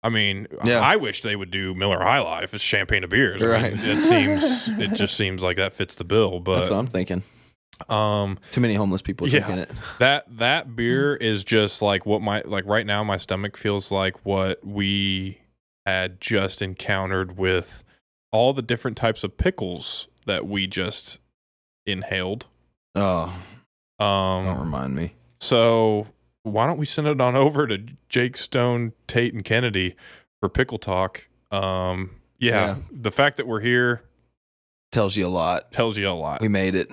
I 0.03 0.09
mean, 0.09 0.47
Yeah. 0.65 0.81
I 0.81 0.97
wish 0.97 1.23
they 1.23 1.37
would 1.37 1.51
do 1.51 1.75
Miller 1.75 1.99
High 2.01 2.21
Life 2.21 2.55
as 2.55 2.61
champagne 2.63 3.05
of 3.05 3.11
beers. 3.11 3.43
I 3.43 3.47
mean, 3.47 3.53
Right. 3.55 3.73
it 3.85 4.01
seems 4.01 4.69
it 4.81 4.95
just 4.95 5.17
seems 5.17 5.43
like 5.43 5.57
that 5.59 5.75
fits 5.75 5.95
the 5.95 6.05
bill. 6.05 6.41
But 6.41 6.57
That's 6.61 6.71
what 6.71 6.79
I'm 6.79 6.87
thinking. 6.87 7.23
um, 7.89 8.39
Too 8.51 8.61
many 8.61 8.75
homeless 8.75 9.03
people 9.03 9.29
Yeah. 9.29 9.41
drinking 9.41 9.59
it. 9.59 9.71
that 9.99 10.25
that 10.39 10.75
beer 10.75 11.17
is 11.17 11.45
just 11.45 11.83
like 11.83 12.07
what 12.07 12.23
my 12.23 12.43
like 12.47 12.65
right 12.67 12.87
now. 12.87 13.05
My 13.05 13.17
stomach 13.19 13.57
feels 13.57 13.91
like 13.91 14.25
what 14.25 14.65
we 14.67 15.39
had 15.87 16.21
just 16.21 16.63
encountered 16.63 17.37
with 17.37 17.85
all 18.33 18.53
the 18.53 18.63
different 18.63 18.97
types 18.97 19.25
of 19.25 19.37
pickles 19.37 20.09
that 20.27 20.47
we 20.47 20.67
just 20.67 21.19
inhaled. 21.87 22.47
Oh, 22.95 23.35
don't 23.99 24.07
Um, 24.47 24.59
remind 24.61 24.95
me. 24.95 25.15
so 25.41 26.07
why 26.43 26.67
don't 26.67 26.79
we 26.79 26.87
send 26.87 27.07
it 27.07 27.21
on 27.21 27.37
over 27.37 27.67
to 27.67 27.79
Jake 28.09 28.37
Stone, 28.37 28.93
Tate, 29.07 29.35
and 29.35 29.45
Kennedy 29.45 29.95
for 30.41 30.49
pickle 30.49 30.79
talk? 30.79 31.29
Um, 31.51 32.13
yeah, 32.39 32.67
Yeah. 32.67 32.77
the 32.91 33.11
fact 33.11 33.37
that 33.37 33.47
we're 33.47 33.61
here 33.61 34.03
Tells 34.93 35.17
you 35.17 35.27
a 35.27 35.29
lot. 35.29 35.71
tells 35.71 35.97
you 35.97 36.09
a 36.09 36.13
lot. 36.13 36.41
We 36.41 36.49
made 36.49 36.75
it. 36.75 36.91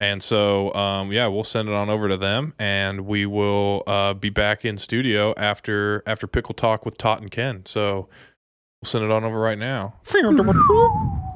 And 0.00 0.22
so, 0.22 0.72
um, 0.74 1.10
yeah, 1.12 1.26
we'll 1.28 1.42
send 1.44 1.68
it 1.68 1.74
on 1.74 1.88
over 1.90 2.08
to 2.08 2.16
them, 2.16 2.54
and 2.58 3.00
we 3.06 3.26
will 3.26 3.82
uh, 3.86 4.14
be 4.14 4.28
back 4.30 4.64
in 4.64 4.78
studio 4.78 5.34
after 5.36 6.02
after 6.06 6.26
pickle 6.26 6.54
talk 6.54 6.84
with 6.84 6.96
Tot 6.98 7.20
and 7.20 7.30
Ken. 7.30 7.64
So 7.66 8.08
we'll 8.80 8.86
send 8.88 9.04
it 9.04 9.10
on 9.10 9.24
over 9.24 9.38
right 9.40 9.58
now. 9.58 9.94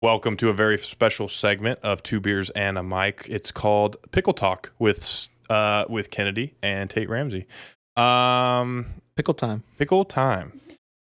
Welcome 0.00 0.36
to 0.36 0.48
a 0.48 0.52
very 0.52 0.78
special 0.78 1.26
segment 1.26 1.80
of 1.82 2.04
Two 2.04 2.20
Beers 2.20 2.50
and 2.50 2.78
a 2.78 2.84
Mic. 2.84 3.26
It's 3.28 3.50
called 3.50 3.96
Pickle 4.12 4.32
Talk 4.32 4.70
with 4.78 5.28
uh, 5.50 5.86
with 5.88 6.10
Kennedy 6.12 6.54
and 6.62 6.88
Tate 6.88 7.08
Ramsey. 7.08 7.48
Um, 7.96 8.86
Pickle 9.16 9.34
time. 9.34 9.64
pickle 9.76 10.04
time. 10.04 10.60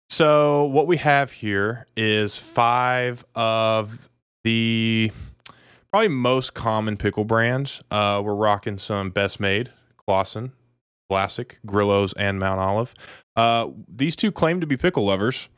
So 0.10 0.64
what 0.64 0.88
we 0.88 0.96
have 0.96 1.34
here 1.34 1.88
is 1.98 2.38
five 2.38 3.26
of 3.36 4.10
the 4.46 5.12
probably 5.92 6.08
most 6.08 6.54
common 6.54 6.96
pickle 6.96 7.26
brands. 7.26 7.84
Uh, 7.92 8.22
we're 8.24 8.34
rocking 8.34 8.78
some 8.78 9.10
Best 9.10 9.42
Maid, 9.42 9.72
Claussen, 10.08 10.52
Vlasic, 11.12 11.56
Grillo's, 11.66 12.14
and 12.14 12.40
Mount 12.40 12.62
Olive. 12.62 12.94
Uh, 13.36 13.68
these 13.94 14.16
two 14.16 14.32
claim 14.32 14.62
to 14.62 14.66
be 14.68 14.78
pickle 14.78 15.04
lovers. 15.04 15.50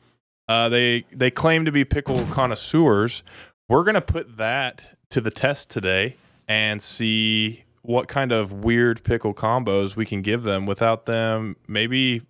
Uh, 0.48 0.68
they 0.68 1.04
they 1.12 1.30
claim 1.30 1.64
to 1.64 1.72
be 1.72 1.84
pickle 1.84 2.24
connoisseurs. 2.26 3.22
We're 3.68 3.84
gonna 3.84 4.00
put 4.00 4.36
that 4.36 4.98
to 5.10 5.20
the 5.20 5.30
test 5.30 5.70
today 5.70 6.16
and 6.48 6.82
see 6.82 7.64
what 7.82 8.08
kind 8.08 8.32
of 8.32 8.52
weird 8.64 9.02
pickle 9.04 9.34
combos 9.34 9.96
we 9.96 10.06
can 10.06 10.22
give 10.22 10.42
them 10.42 10.66
without 10.66 11.06
them 11.06 11.56
maybe 11.66 12.22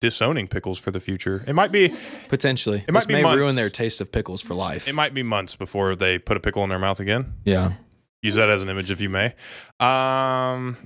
disowning 0.00 0.46
pickles 0.48 0.78
for 0.78 0.90
the 0.90 1.00
future. 1.00 1.44
It 1.46 1.54
might 1.54 1.72
be 1.72 1.94
Potentially. 2.28 2.84
It 2.86 2.92
might 2.92 3.00
this 3.00 3.06
be 3.06 3.14
may 3.14 3.22
months. 3.22 3.40
ruin 3.40 3.54
their 3.54 3.70
taste 3.70 4.00
of 4.00 4.12
pickles 4.12 4.40
for 4.42 4.54
life. 4.54 4.86
it 4.88 4.94
might 4.94 5.14
be 5.14 5.22
months 5.22 5.56
before 5.56 5.94
they 5.96 6.18
put 6.18 6.36
a 6.36 6.40
pickle 6.40 6.62
in 6.64 6.70
their 6.70 6.78
mouth 6.78 7.00
again. 7.00 7.32
yeah. 7.44 7.72
Use 8.24 8.36
that 8.36 8.48
as 8.48 8.62
an 8.62 8.70
image 8.70 8.90
if 8.90 9.02
you 9.02 9.10
may. 9.10 9.34
Um, 9.80 10.78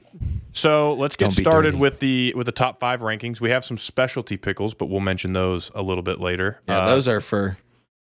so 0.52 0.94
let's 0.94 1.14
get 1.14 1.30
started 1.30 1.70
dirty. 1.70 1.80
with 1.80 2.00
the 2.00 2.32
with 2.36 2.46
the 2.46 2.52
top 2.52 2.80
five 2.80 3.00
rankings. 3.00 3.40
We 3.40 3.50
have 3.50 3.64
some 3.64 3.78
specialty 3.78 4.36
pickles, 4.36 4.74
but 4.74 4.86
we'll 4.86 4.98
mention 4.98 5.34
those 5.34 5.70
a 5.72 5.82
little 5.82 6.02
bit 6.02 6.20
later. 6.20 6.60
Yeah, 6.66 6.80
Uh, 6.80 6.86
those 6.86 7.06
are 7.06 7.20
for, 7.20 7.56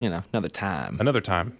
you 0.02 0.10
know, 0.10 0.22
another 0.34 0.50
time. 0.50 0.98
another 1.00 1.22
time. 1.22 1.56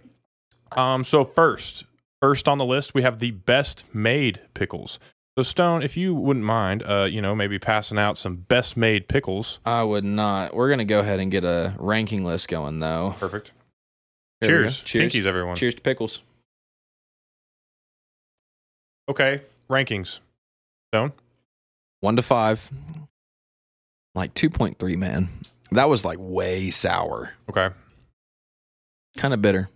Um, 0.73 1.03
so 1.03 1.25
first, 1.25 1.85
first 2.21 2.47
on 2.47 2.59
the 2.59 2.65
list, 2.65 2.93
we 2.93 3.01
have 3.01 3.17
the 3.17 3.31
Best 3.31 3.85
Maid 3.91 4.39
pickles. 4.53 4.99
So 5.35 5.41
Stone, 5.41 5.81
if 5.81 5.97
you 5.97 6.13
wouldn't 6.13 6.45
mind, 6.45 6.83
uh, 6.87 7.07
you 7.09 7.23
know, 7.23 7.33
maybe 7.33 7.57
passing 7.57 7.97
out 7.97 8.19
some 8.19 8.35
Best 8.35 8.77
Maid 8.77 9.07
pickles. 9.07 9.59
I 9.65 9.81
would 9.81 10.03
not. 10.03 10.53
We're 10.53 10.69
gonna 10.69 10.85
go 10.85 10.99
ahead 10.99 11.19
and 11.19 11.31
get 11.31 11.43
a 11.43 11.73
ranking 11.79 12.23
list 12.23 12.49
going 12.49 12.79
though. 12.81 13.15
Perfect. 13.19 13.51
Cheers. 14.43 14.81
Cheers. 14.81 15.11
Pinkies, 15.11 15.25
everyone. 15.25 15.55
Cheers 15.55 15.73
to 15.73 15.81
pickles. 15.81 16.21
Okay. 19.09 19.41
Rankings. 19.69 20.19
Stone. 20.91 21.13
One 22.01 22.15
to 22.15 22.21
five. 22.21 22.69
Like 24.15 24.33
two 24.33 24.49
point 24.49 24.77
three, 24.79 24.95
man. 24.95 25.29
That 25.71 25.89
was 25.89 26.05
like 26.05 26.17
way 26.21 26.69
sour. 26.69 27.31
Okay. 27.49 27.69
Kind 29.17 29.33
of 29.33 29.41
bitter. 29.41 29.69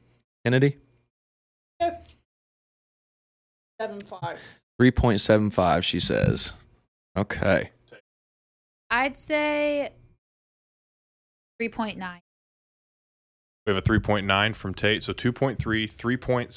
Kennedy? 0.45 0.77
Seven 3.79 4.01
five. 4.01 4.39
Three 4.79 4.91
point 4.91 5.21
seven 5.21 5.49
five, 5.49 5.83
she 5.83 5.99
says. 5.99 6.53
Okay. 7.17 7.71
I'd 8.89 9.17
say 9.17 9.89
3.9. 11.61 12.19
We 13.65 13.73
have 13.73 13.77
a 13.77 13.81
3.9 13.81 14.55
from 14.55 14.73
Tate. 14.73 15.03
So 15.03 15.11
2.3, 15.13 15.57
3.75, 15.57 16.47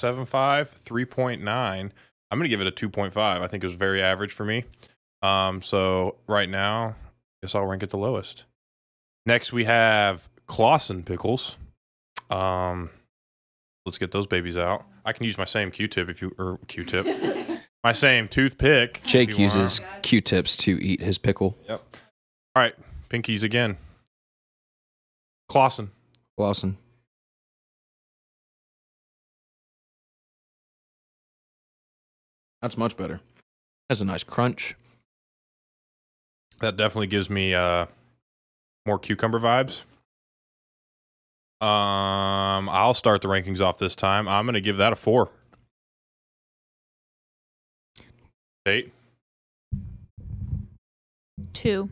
3.9. 0.84 1.90
I'm 2.30 2.38
going 2.38 2.44
to 2.44 2.48
give 2.48 2.60
it 2.60 2.66
a 2.66 2.86
2.5. 2.86 3.16
I 3.16 3.46
think 3.46 3.64
it 3.64 3.66
was 3.66 3.74
very 3.74 4.02
average 4.02 4.32
for 4.32 4.44
me. 4.44 4.64
Um, 5.22 5.60
so 5.62 6.16
right 6.26 6.48
now, 6.48 6.88
I 6.88 6.94
guess 7.42 7.54
I'll 7.54 7.66
rank 7.66 7.82
it 7.82 7.90
the 7.90 7.98
lowest. 7.98 8.44
Next, 9.26 9.52
we 9.52 9.64
have 9.64 10.28
Claussen 10.48 11.04
pickles. 11.04 11.56
Um, 12.30 12.90
let's 13.84 13.98
get 13.98 14.12
those 14.12 14.26
babies 14.26 14.56
out. 14.56 14.84
I 15.04 15.12
can 15.12 15.24
use 15.24 15.36
my 15.38 15.44
same 15.44 15.70
Q-tip 15.70 16.08
if 16.08 16.22
you 16.22 16.34
or 16.38 16.58
Q-tip, 16.68 17.06
my 17.84 17.92
same 17.92 18.28
toothpick. 18.28 19.00
Jake 19.04 19.30
you 19.30 19.34
want. 19.34 19.54
uses 19.54 19.80
Q 20.02 20.20
tips 20.20 20.56
to 20.58 20.82
eat 20.82 21.00
his 21.00 21.18
pickle. 21.18 21.56
Yep. 21.68 21.96
All 22.54 22.62
right, 22.62 22.74
pinkies 23.08 23.42
again. 23.42 23.76
Claussen. 25.50 25.88
Lawson. 26.38 26.78
That's 32.62 32.76
much 32.76 32.96
better. 32.96 33.20
Has 33.88 34.00
a 34.00 34.04
nice 34.04 34.22
crunch. 34.22 34.76
That 36.60 36.76
definitely 36.76 37.06
gives 37.06 37.30
me 37.30 37.54
uh 37.54 37.86
more 38.86 38.98
cucumber 38.98 39.40
vibes. 39.40 39.82
Um, 41.60 42.68
I'll 42.70 42.94
start 42.94 43.20
the 43.20 43.28
rankings 43.28 43.60
off 43.60 43.78
this 43.78 43.94
time. 43.94 44.28
I'm 44.28 44.46
gonna 44.46 44.60
give 44.60 44.78
that 44.78 44.92
a 44.92 44.96
four. 44.96 45.30
Eight. 48.66 48.92
Two. 51.52 51.90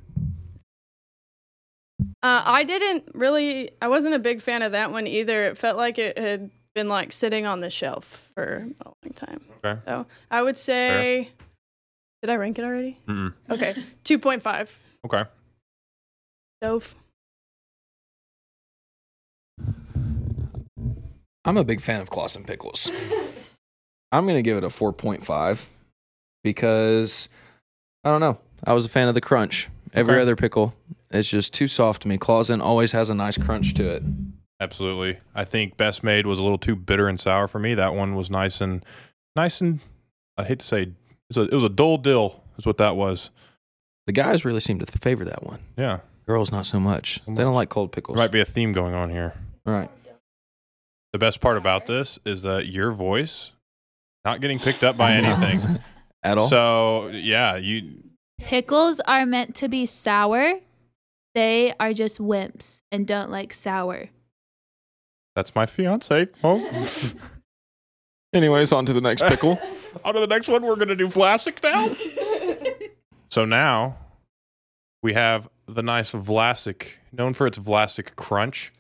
Uh, 2.23 2.43
I 2.47 2.65
didn't 2.65 3.09
really. 3.15 3.71
I 3.83 3.89
wasn't 3.89 4.15
a 4.15 4.19
big 4.19 4.41
fan 4.43 4.63
of 4.63 4.73
that 4.73 4.91
one 4.91 5.07
either. 5.07 5.47
It 5.47 5.59
felt 5.59 5.77
like 5.77 5.99
it 5.99 6.17
had 6.19 6.51
been 6.79 6.89
like 6.89 7.13
sitting 7.13 7.45
on 7.45 7.59
the 7.59 7.71
shelf 7.71 8.31
for 8.37 8.69
a 8.81 8.85
long 8.85 9.13
time. 9.17 9.41
Okay. 9.65 9.81
So 9.85 10.07
I 10.31 10.43
would 10.43 10.57
say. 10.57 11.31
Did 12.23 12.31
I 12.31 12.37
rank 12.37 12.57
it 12.59 12.65
already? 12.65 12.99
Mm-mm. 13.09 13.33
Okay, 13.51 13.75
two 14.05 14.19
point 14.19 14.43
five. 14.45 14.79
Okay. 15.05 15.25
Dove. 16.63 16.95
I'm 21.45 21.57
a 21.57 21.65
big 21.65 21.81
fan 21.81 22.01
of 22.01 22.11
Claussen 22.11 22.47
pickles. 22.47 22.91
I'm 24.13 24.25
going 24.25 24.37
to 24.37 24.43
give 24.43 24.57
it 24.57 24.65
a 24.65 24.69
4.5 24.69 25.67
because 26.43 27.29
I 28.05 28.11
don't 28.11 28.21
know. 28.21 28.39
I 28.65 28.73
was 28.73 28.85
a 28.85 28.89
fan 28.89 29.09
of 29.09 29.15
the 29.15 29.21
crunch. 29.21 29.69
Every 29.95 30.15
Okay. 30.15 30.23
other 30.23 30.37
pickle 30.37 30.75
it's 31.11 31.29
just 31.29 31.55
too 31.55 31.69
soft 31.69 32.03
to 32.03 32.09
me. 32.09 32.19
Claussen 32.19 32.61
always 32.63 32.93
has 32.93 33.09
a 33.11 33.15
nice 33.15 33.39
crunch 33.39 33.73
to 33.75 33.85
it. 33.97 34.03
Absolutely. 34.61 35.19
I 35.35 35.45
think 35.45 35.77
Best 35.77 36.03
Maid 36.03 36.27
was 36.27 36.39
a 36.39 36.43
little 36.43 36.59
too 36.59 36.75
bitter 36.75 37.09
and 37.09 37.19
sour 37.19 37.47
for 37.47 37.59
me. 37.59 37.75
That 37.75 37.95
one 37.95 38.15
was 38.17 38.31
nice 38.31 38.61
and 38.61 38.85
nice 39.37 39.61
and 39.61 39.81
I 40.37 40.45
hate 40.45 40.59
to 40.61 40.67
say 40.67 40.83
it 40.83 40.93
was 41.29 41.39
a, 41.39 41.43
it 41.43 41.53
was 41.53 41.65
a 41.65 41.69
dull 41.69 41.99
dill 41.99 42.43
is 42.59 42.67
what 42.67 42.79
that 42.79 42.97
was. 42.97 43.31
The 44.07 44.13
guys 44.13 44.45
really 44.45 44.61
seem 44.61 44.79
to 44.79 44.87
favor 44.87 45.25
that 45.25 45.45
one. 45.45 45.61
Yeah. 45.77 46.01
Girls, 46.27 46.51
not 46.51 46.67
so 46.67 46.81
much. 46.81 47.21
So 47.27 47.35
They 47.35 47.43
don't 47.43 47.55
like 47.55 47.69
cold 47.69 47.93
pickles. 47.93 48.17
There 48.17 48.25
might 48.25 48.33
be 48.33 48.41
a 48.41 48.45
theme 48.45 48.73
going 48.73 48.95
on 48.95 49.11
here. 49.11 49.35
Right. 49.65 49.91
The 51.13 51.19
best 51.19 51.41
part 51.41 51.57
about 51.57 51.87
this 51.87 52.19
is 52.25 52.43
that 52.43 52.67
your 52.67 52.93
voice 52.93 53.53
not 54.25 54.41
getting 54.41 54.59
picked 54.59 54.85
up 54.85 54.97
by 54.97 55.13
anything. 55.15 55.79
At 56.23 56.37
all? 56.39 56.49
So 56.49 57.09
yeah, 57.09 57.57
you 57.57 58.03
Pickles 58.39 59.01
are 59.01 59.27
meant 59.27 59.55
to 59.57 59.69
be 59.69 59.87
sour. 59.87 60.55
They 61.35 61.75
are 61.79 61.93
just 61.93 62.19
wimps 62.19 62.83
and 62.91 63.07
don't 63.07 63.31
like 63.31 63.53
sour. 63.53 64.09
That's 65.39 65.55
my 65.55 65.67
fiance. 65.67 66.27
Oh, 66.43 66.89
Anyways, 68.33 68.73
on 68.73 68.85
to 68.87 68.93
the 68.93 69.01
next 69.01 69.23
pickle. 69.23 69.57
on 70.05 70.15
to 70.15 70.21
the 70.21 70.27
next 70.27 70.49
one. 70.49 70.63
We're 70.63 70.75
gonna 70.75 70.97
do 70.97 71.07
Vlasic 71.07 71.63
now. 71.63 71.95
so 73.31 73.45
now 73.45 73.97
we 75.01 75.15
have 75.15 75.49
the 75.67 75.83
nice 75.85 76.13
Vlasic, 76.13 76.95
known 77.13 77.35
for 77.35 77.47
its 77.47 77.57
Vlasic 77.57 78.17
crunch. 78.17 78.73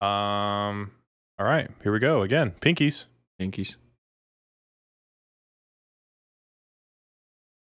Um. 0.00 0.92
All 1.38 1.46
right, 1.46 1.70
here 1.82 1.92
we 1.92 1.98
go 1.98 2.22
again. 2.22 2.52
Pinkies. 2.62 3.04
Pinkies. 3.38 3.76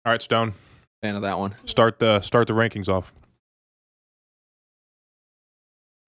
All 0.04 0.12
right, 0.12 0.20
Stone. 0.20 0.54
Fan 1.02 1.14
of 1.14 1.22
that 1.22 1.38
one. 1.38 1.54
Start 1.64 2.00
the 2.00 2.20
start 2.22 2.48
the 2.48 2.54
rankings 2.54 2.88
off. 2.88 3.14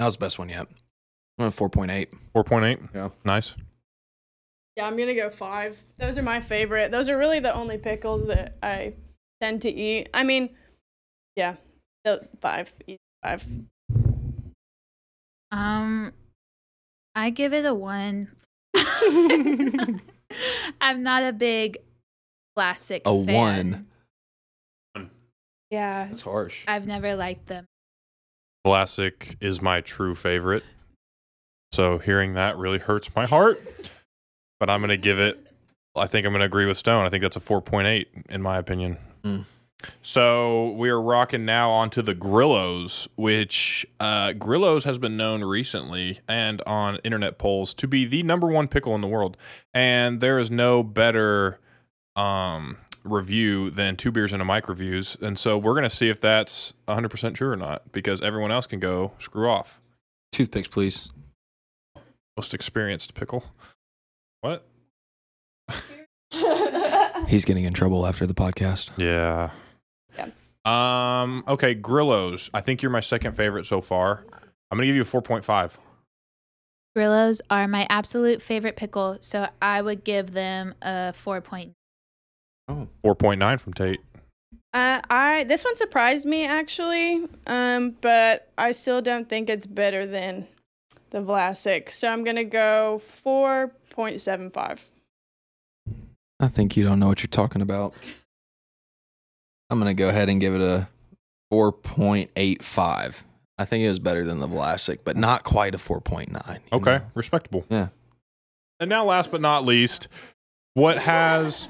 That 0.01 0.07
was 0.07 0.17
the 0.17 0.21
best 0.21 0.41
one 0.41 0.49
yet. 0.49 0.67
I'm 1.39 1.47
at 1.47 1.53
4.8. 1.53 2.09
Four 2.33 2.45
point 2.45 2.65
eight. 2.65 2.81
Yeah. 2.95 3.11
Nice. 3.25 3.55
Yeah, 4.77 4.87
I'm 4.87 4.97
gonna 4.97 5.15
go 5.15 5.29
five. 5.31 5.83
Those 5.99 6.19
are 6.19 6.23
my 6.23 6.41
favorite. 6.41 6.91
Those 6.93 7.09
are 7.09 7.19
really 7.19 7.41
the 7.41 7.53
only 7.55 7.79
pickles 7.79 8.27
that 8.29 8.57
I 8.63 8.95
tend 9.41 9.63
to 9.63 9.71
eat. 9.71 10.09
I 10.15 10.23
mean, 10.23 10.51
yeah, 11.35 11.57
the 12.05 12.29
five, 12.41 12.73
five. 13.25 13.45
Um, 15.51 16.13
I 17.15 17.31
give 17.31 17.53
it 17.55 17.67
a 17.67 17.75
one. 17.75 18.29
I'm 20.81 21.03
not 21.03 21.25
a 21.25 21.33
big 21.33 21.79
Vlasic. 22.57 23.01
A 23.05 23.25
fan. 23.27 23.87
one. 24.95 25.11
Yeah, 25.71 26.07
That's 26.07 26.23
harsh. 26.23 26.65
I've 26.69 26.87
never 26.87 27.15
liked 27.15 27.47
them. 27.47 27.67
Vlasic 28.67 29.37
is 29.41 29.61
my 29.61 29.81
true 29.81 30.15
favorite. 30.15 30.63
So 31.73 31.99
hearing 31.99 32.35
that 32.35 32.57
really 32.57 32.79
hurts 32.79 33.15
my 33.15 33.27
heart. 33.27 33.61
But 34.61 34.71
I'm 34.71 34.81
going 34.81 34.91
to 34.91 34.97
give 34.97 35.19
it, 35.19 35.47
I 35.95 36.07
think 36.07 36.27
I'm 36.27 36.33
going 36.33 36.41
to 36.41 36.47
agree 36.47 36.67
with 36.67 36.77
Stone. 36.77 37.07
I 37.07 37.11
think 37.11 37.23
that's 37.23 37.37
a 37.37 37.41
4.8 37.41 38.07
in 38.29 38.43
my 38.43 38.59
opinion. 38.59 38.99
Mm. 39.23 39.45
So 40.03 40.71
we 40.73 40.89
are 40.89 41.01
rocking 41.01 41.45
now 41.45 41.71
onto 41.71 42.03
the 42.03 42.15
Grillo's, 42.15 43.09
which 43.15 43.87
uh, 44.01 44.33
Grillo's 44.33 44.85
has 44.85 44.99
been 44.99 45.17
known 45.17 45.45
recently 45.45 46.19
and 46.27 46.61
on 46.67 46.97
internet 47.05 47.39
polls 47.39 47.75
to 47.75 47.87
be 47.87 48.05
the 48.05 48.25
number 48.25 48.49
one 48.49 48.67
pickle 48.67 48.95
in 48.97 49.01
the 49.01 49.07
world. 49.07 49.37
And 49.73 50.21
there 50.21 50.41
is 50.41 50.51
no 50.51 50.83
better 50.83 51.61
um, 52.17 52.79
review 53.05 53.71
than 53.71 53.97
Two 53.97 54.11
Beers 54.11 54.33
and 54.33 54.43
a 54.43 54.45
Mic 54.45 54.69
reviews. 54.69 55.17
And 55.21 55.39
so 55.39 55.57
we're 55.57 55.75
going 55.75 55.85
to 55.85 55.91
see 55.91 56.09
if 56.09 56.21
that's 56.21 56.73
100% 56.89 57.35
true 57.35 57.51
or 57.51 57.57
not 57.57 57.93
because 57.93 58.21
everyone 58.21 58.51
else 58.51 58.67
can 58.67 58.81
go 58.81 59.13
screw 59.19 59.49
off. 59.49 59.81
Toothpicks, 60.33 60.69
please. 60.69 61.11
Most 62.39 62.55
experienced 62.55 63.15
pickle. 63.15 63.43
What? 64.43 64.65
He's 67.27 67.45
getting 67.45 67.65
in 67.65 67.75
trouble 67.75 68.07
after 68.07 68.29
the 68.29 68.35
podcast. 68.35 68.91
Yeah. 68.97 69.51
Yeah. 70.17 70.29
Um. 70.65 71.43
Okay, 71.49 71.75
Grillo's. 71.75 72.49
I 72.55 72.61
think 72.61 72.81
you're 72.81 72.93
my 72.93 73.01
second 73.01 73.33
favorite 73.33 73.67
so 73.67 73.81
far. 73.81 74.25
I'm 74.71 74.79
gonna 74.79 74.87
give 74.87 74.95
you 74.95 75.03
a 75.03 75.05
4.5. 75.05 75.73
Grillo's 76.95 77.43
are 77.51 77.67
my 77.67 77.89
absolute 77.91 78.41
favorite 78.41 78.77
pickle, 78.77 79.19
so 79.21 79.49
I 79.61 79.83
would 79.83 80.05
give 80.05 80.33
them 80.33 80.77
a 80.81 81.13
four 81.15 81.41
point. 81.41 81.73
Oh. 82.69 82.87
4.9 83.05 83.59
from 83.59 83.73
Tate. 83.73 84.01
Uh, 84.73 85.01
I 85.11 85.43
this 85.43 85.65
one 85.65 85.75
surprised 85.75 86.25
me 86.25 86.45
actually, 86.45 87.27
um, 87.49 87.97
but 88.01 88.49
I 88.57 88.71
still 88.71 89.03
don't 89.03 89.29
think 89.29 89.51
it's 89.51 89.67
better 89.67 90.07
than 90.07 90.47
the 91.11 91.21
Vlasic. 91.21 91.91
So 91.91 92.09
I'm 92.09 92.25
gonna 92.25 92.45
go 92.45 92.99
four 92.99 93.73
point 93.91 94.21
seven 94.21 94.51
five. 94.51 94.91
I 96.41 96.49
think 96.49 96.77
you 96.77 96.85
don't 96.85 97.01
know 97.01 97.09
what 97.09 97.23
you're 97.23 97.29
talking 97.29 97.63
about. 97.63 97.95
I'm 99.71 99.79
going 99.79 99.95
to 99.95 100.01
go 100.01 100.09
ahead 100.09 100.29
and 100.29 100.41
give 100.41 100.55
it 100.55 100.61
a 100.61 100.89
4.85. 101.53 103.23
I 103.59 103.65
think 103.65 103.85
it 103.85 103.89
was 103.89 103.99
better 103.99 104.25
than 104.25 104.39
the 104.39 104.49
Vlasic, 104.49 105.01
but 105.05 105.17
not 105.17 105.45
quite 105.45 105.75
a 105.75 105.79
4.9. 105.79 106.59
Okay, 106.73 106.99
know? 106.99 107.03
respectable. 107.15 107.65
Yeah. 107.69 107.89
And 108.81 108.89
now, 108.89 109.05
last 109.05 109.31
but 109.31 109.41
not 109.41 109.67
least, 109.67 110.07
what 110.75 110.99
has 110.99 111.69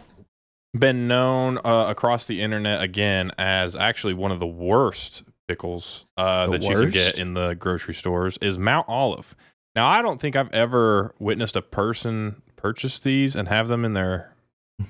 been 0.79 1.09
known 1.09 1.59
uh, 1.65 1.87
across 1.89 2.27
the 2.27 2.43
internet 2.43 2.83
again 2.83 3.33
as 3.39 3.75
actually 3.75 4.13
one 4.13 4.31
of 4.31 4.39
the 4.39 4.47
worst 4.47 5.23
pickles 5.49 6.05
uh, 6.17 6.47
The 6.47 6.53
that 6.53 6.63
you 6.63 6.69
can 6.69 6.91
get 6.91 7.19
in 7.19 7.35
the 7.35 7.55
grocery 7.55 7.95
stores 7.95 8.39
is 8.41 8.59
Mount 8.59 8.89
Olive. 8.89 9.35
Now, 9.75 9.87
I 9.89 10.03
don't 10.03 10.21
think 10.21 10.37
I've 10.37 10.53
ever 10.53 11.15
witnessed 11.19 11.57
a 11.57 11.63
person 11.63 12.43
purchase 12.57 12.99
these 12.99 13.35
and 13.35 13.49
have 13.49 13.69
them 13.69 13.85
in 13.85 13.95
their 13.95 14.33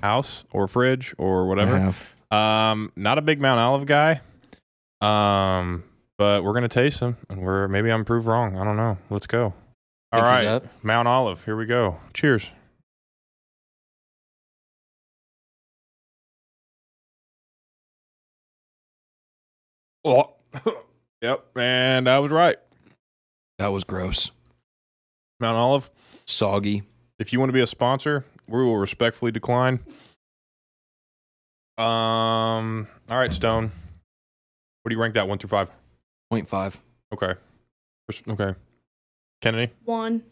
house 0.01 0.43
or 0.51 0.67
fridge 0.67 1.15
or 1.17 1.43
I 1.43 1.47
whatever. 1.47 1.79
have. 1.79 2.03
Um, 2.31 2.91
not 2.95 3.17
a 3.17 3.21
big 3.21 3.39
Mount 3.41 3.59
Olive 3.59 3.85
guy. 3.85 4.21
Um, 5.01 5.83
but 6.17 6.43
we're 6.43 6.53
gonna 6.53 6.67
taste 6.67 6.99
them, 6.99 7.15
and 7.29 7.41
we're 7.41 7.67
maybe 7.69 7.89
I'm 7.89 8.03
proved 8.03 8.27
wrong. 8.27 8.57
I 8.57 8.65
don't 8.65 8.75
know. 8.75 8.97
Let's 9.09 9.25
go. 9.25 9.53
All 10.11 10.21
Pinkies 10.21 10.23
right, 10.23 10.45
up. 10.45 10.65
Mount 10.83 11.07
Olive. 11.07 11.45
Here 11.45 11.55
we 11.55 11.65
go. 11.65 11.99
Cheers. 12.13 12.49
Oh, 20.03 20.33
yep, 21.21 21.45
and 21.55 22.09
I 22.09 22.19
was 22.19 22.31
right. 22.31 22.57
That 23.57 23.67
was 23.67 23.83
gross. 23.83 24.31
Mount 25.39 25.57
Olive. 25.57 25.89
Soggy. 26.25 26.83
If 27.17 27.33
you 27.33 27.39
want 27.39 27.49
to 27.49 27.53
be 27.53 27.59
a 27.61 27.67
sponsor, 27.67 28.23
we 28.47 28.63
will 28.63 28.77
respectfully 28.77 29.31
decline. 29.31 29.79
Um. 31.77 32.87
All 33.09 33.17
right, 33.17 33.33
Stone. 33.33 33.71
What 34.83 34.89
do 34.89 34.95
you 34.95 35.01
rank 35.01 35.13
that 35.15 35.27
one 35.27 35.37
through 35.37 35.49
five? 35.49 35.69
0.5. 36.31 36.75
Okay. 37.13 37.33
Okay. 38.27 38.55
Kennedy. 39.41 39.71
One. 39.85 40.23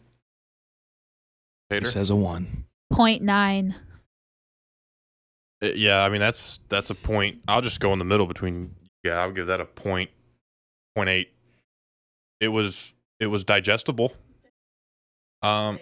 He 1.70 1.76
Tater. 1.76 1.86
says 1.86 2.10
a 2.10 2.16
1. 2.16 2.64
Point 2.92 3.22
nine. 3.22 3.74
Uh, 5.62 5.66
Yeah, 5.74 6.02
I 6.02 6.08
mean 6.08 6.20
that's 6.20 6.60
that's 6.68 6.90
a 6.90 6.94
point. 6.94 7.40
I'll 7.48 7.60
just 7.60 7.80
go 7.80 7.92
in 7.92 7.98
the 7.98 8.04
middle 8.04 8.26
between. 8.26 8.74
Yeah, 9.08 9.20
I'll 9.22 9.32
give 9.32 9.46
that 9.46 9.60
a 9.60 9.64
point. 9.64 10.10
Point 10.94 11.08
eight. 11.08 11.30
It 12.40 12.48
was 12.48 12.94
it 13.18 13.26
was 13.26 13.44
digestible. 13.44 14.12
Um. 15.42 15.78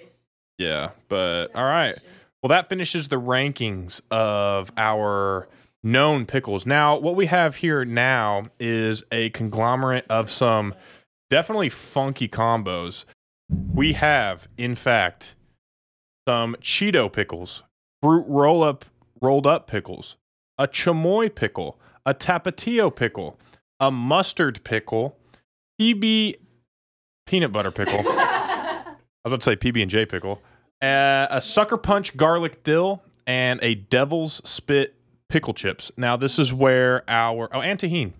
Yeah, 0.58 0.90
but 1.08 1.48
all 1.54 1.64
right. 1.64 1.96
Well, 2.42 2.48
that 2.50 2.68
finishes 2.68 3.08
the 3.08 3.20
rankings 3.20 4.00
of 4.10 4.70
our 4.76 5.48
known 5.82 6.24
pickles. 6.24 6.64
Now, 6.66 6.96
what 6.96 7.16
we 7.16 7.26
have 7.26 7.56
here 7.56 7.84
now 7.84 8.46
is 8.60 9.02
a 9.10 9.30
conglomerate 9.30 10.06
of 10.08 10.30
some 10.30 10.74
definitely 11.28 11.68
funky 11.68 12.28
combos. 12.28 13.04
We 13.74 13.92
have, 13.94 14.48
in 14.56 14.76
fact, 14.76 15.34
some 16.28 16.56
Cheeto 16.60 17.12
pickles, 17.12 17.64
fruit 18.02 18.24
roll 18.28 18.62
up 18.62 18.84
rolled 19.20 19.46
up 19.46 19.66
pickles, 19.66 20.16
a 20.58 20.68
chamoy 20.68 21.34
pickle, 21.34 21.78
a 22.06 22.14
tapatio 22.14 22.94
pickle, 22.94 23.38
a 23.80 23.90
mustard 23.90 24.62
pickle, 24.64 25.18
PB 25.80 26.36
peanut 27.26 27.52
butter 27.52 27.70
pickle. 27.70 27.98
I 28.08 28.94
was 29.24 29.32
about 29.32 29.40
to 29.42 29.44
say 29.44 29.56
PB 29.56 29.82
and 29.82 29.90
J 29.90 30.06
pickle, 30.06 30.40
uh, 30.80 31.26
a 31.30 31.40
sucker 31.42 31.76
punch 31.76 32.16
garlic 32.16 32.62
dill, 32.62 33.02
and 33.26 33.58
a 33.62 33.74
devil's 33.74 34.40
spit 34.48 34.94
pickle 35.28 35.52
chips. 35.52 35.90
Now 35.96 36.16
this 36.16 36.38
is 36.38 36.52
where 36.52 37.02
our 37.08 37.48
oh 37.52 37.60
and 37.60 37.78
tahine, 37.78 38.12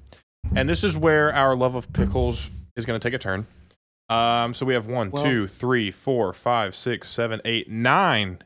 and 0.57 0.69
this 0.69 0.83
is 0.83 0.97
where 0.97 1.33
our 1.33 1.55
love 1.55 1.77
of 1.77 1.91
pickles 1.93 2.51
is 2.75 2.85
going 2.85 2.99
to 3.01 3.09
take 3.09 3.15
a 3.15 3.19
turn. 3.23 3.47
Um, 4.09 4.55
so 4.55 4.67
we 4.67 4.75
have 4.75 4.87
one, 4.87 5.11
Well- 5.11 5.23
two, 5.25 5.47
three, 5.47 5.91
four, 5.91 6.33
five, 6.33 6.75
six, 6.75 7.09
seven, 7.09 7.41
eight, 7.45 7.71
nine 7.71 8.39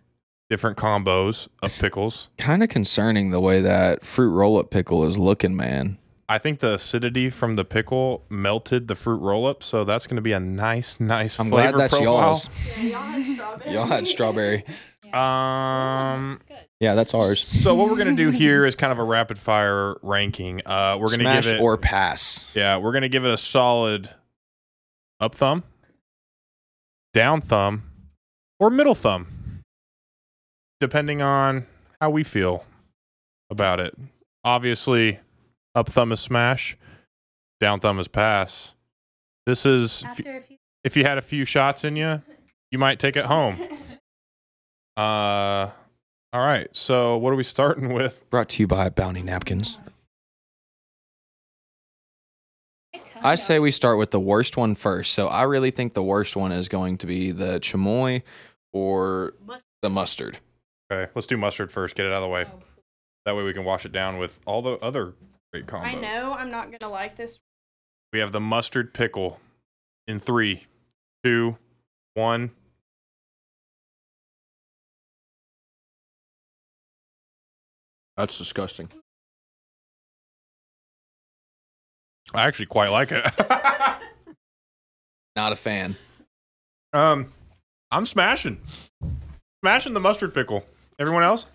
different 0.51 0.77
combos 0.77 1.47
of 1.63 1.69
It's- 1.71 1.81
pickles. 1.81 2.29
Kind 2.37 2.63
of 2.63 2.69
concerning 2.69 3.31
the 3.31 3.41
way 3.41 3.63
that 3.63 4.05
fruit 4.05 4.31
roll 4.31 4.59
up 4.59 4.71
pickle 4.71 5.07
is 5.07 5.17
looking, 5.17 5.57
man. 5.57 5.97
I 6.29 6.39
think 6.39 6.61
the 6.61 6.75
acidity 6.75 7.29
from 7.31 7.57
the 7.57 7.65
pickle 7.65 8.25
melted 8.29 8.87
the 8.89 8.95
fruit 8.95 9.19
roll 9.21 9.47
up, 9.47 9.63
so 9.65 9.83
that's 9.85 10.07
going 10.07 10.17
to 10.17 10.23
be 10.23 10.33
a 10.33 10.39
nice, 10.39 11.01
nice 11.01 11.41
I'm 11.41 11.51
flavor 11.51 11.73
glad 11.73 11.81
that's 11.91 11.97
profile. 11.97 12.15
y'all's. 12.23 12.49
y'all 12.79 13.01
had 13.03 13.27
strawberry. 13.27 13.73
Y'all 13.73 13.87
had 13.87 14.07
strawberry. 14.07 14.65
Um, 15.13 16.41
Yeah, 16.79 16.95
that's 16.95 17.15
ours. 17.15 17.43
so 17.43 17.75
what 17.75 17.89
we're 17.91 17.97
gonna 17.97 18.15
do 18.15 18.31
here 18.31 18.65
is 18.65 18.77
kind 18.77 18.93
of 18.93 19.01
a 19.01 19.05
rapid 19.05 19.41
fire 19.41 19.97
ranking. 20.03 20.61
Uh, 20.65 20.97
we're 21.01 21.09
gonna 21.09 21.25
Smash 21.25 21.45
give 21.47 21.55
it, 21.57 21.61
or 21.61 21.77
pass. 21.77 22.45
yeah, 22.55 22.77
we're 22.77 22.93
gonna 22.93 23.09
give 23.09 23.25
it 23.25 23.33
a 23.33 23.37
solid 23.37 24.09
up 25.19 25.35
thumb, 25.35 25.65
down 27.13 27.41
thumb, 27.41 27.83
or 28.61 28.71
middle 28.71 28.95
thumb, 28.95 29.27
depending 30.81 31.23
on 31.23 31.66
how 32.01 32.11
we 32.11 32.25
feel 32.25 32.64
about 33.51 33.81
it. 33.81 33.97
Obviously, 34.43 35.21
up 35.75 35.88
thumb 35.88 36.12
is 36.12 36.21
smash, 36.21 36.77
down 37.61 37.81
thumb 37.81 37.99
is 37.99 38.09
pass. 38.09 38.73
This 39.47 39.66
is 39.66 40.03
if, 40.03 40.09
After 40.09 40.37
a 40.37 40.40
few 40.40 40.57
if 40.83 40.97
you 40.97 41.05
had 41.05 41.19
a 41.19 41.23
few 41.23 41.45
shots 41.45 41.85
in 41.85 41.97
you, 41.97 42.23
you 42.71 42.79
might 42.79 42.99
take 42.99 43.16
it 43.16 43.27
home. 43.27 43.59
Uh, 44.97 45.71
all 46.35 46.45
right. 46.45 46.69
So 46.77 47.16
what 47.16 47.33
are 47.33 47.37
we 47.37 47.43
starting 47.43 47.95
with? 47.95 48.29
Brought 48.29 48.51
to 48.51 48.62
you 48.62 48.66
by 48.66 48.90
Bounty 48.90 49.23
Napkins. 49.23 49.79
I 53.23 53.37
say 53.37 53.59
we 53.59 53.71
start 53.71 53.97
with 53.97 54.11
the 54.11 54.21
worst 54.21 54.59
one 54.59 54.75
first. 54.75 55.12
So 55.14 55.29
I 55.29 55.45
really 55.45 55.71
think 55.71 55.95
the 55.95 56.03
worst 56.03 56.37
one 56.37 56.53
is 56.53 56.69
going 56.69 56.99
to 56.99 57.07
be 57.07 57.31
the 57.31 57.61
chamoy 57.61 58.23
or 58.75 59.33
the 59.81 59.88
mustard. 59.88 60.38
Okay, 60.90 61.11
let's 61.14 61.26
do 61.26 61.37
mustard 61.37 61.70
first. 61.70 61.94
Get 61.94 62.07
it 62.07 62.12
out 62.12 62.16
of 62.16 62.22
the 62.22 62.29
way. 62.29 62.46
That 63.24 63.37
way 63.37 63.44
we 63.44 63.53
can 63.53 63.64
wash 63.64 63.85
it 63.85 63.92
down 63.92 64.18
with 64.18 64.40
all 64.46 64.61
the 64.62 64.72
other 64.79 65.14
great 65.53 65.66
combos. 65.66 65.85
I 65.85 65.94
know 65.94 66.33
I'm 66.33 66.50
not 66.50 66.70
gonna 66.76 66.90
like 66.90 67.16
this. 67.16 67.38
We 68.12 68.18
have 68.18 68.33
the 68.33 68.40
mustard 68.40 68.92
pickle 68.92 69.38
in 70.09 70.18
three, 70.18 70.66
two, 71.22 71.57
one. 72.14 72.50
That's 78.16 78.37
disgusting. 78.37 78.88
I 82.35 82.42
actually 82.46 82.66
quite 82.66 82.88
like 82.90 83.12
it. 83.12 83.24
Not 85.37 85.53
a 85.53 85.57
fan. 85.57 85.96
um, 86.92 87.33
I'm 87.90 88.05
smashing, 88.07 88.61
smashing 89.62 89.94
the 89.94 90.00
mustard 90.00 90.35
pickle. 90.35 90.64
Everyone 91.01 91.23
else, 91.23 91.47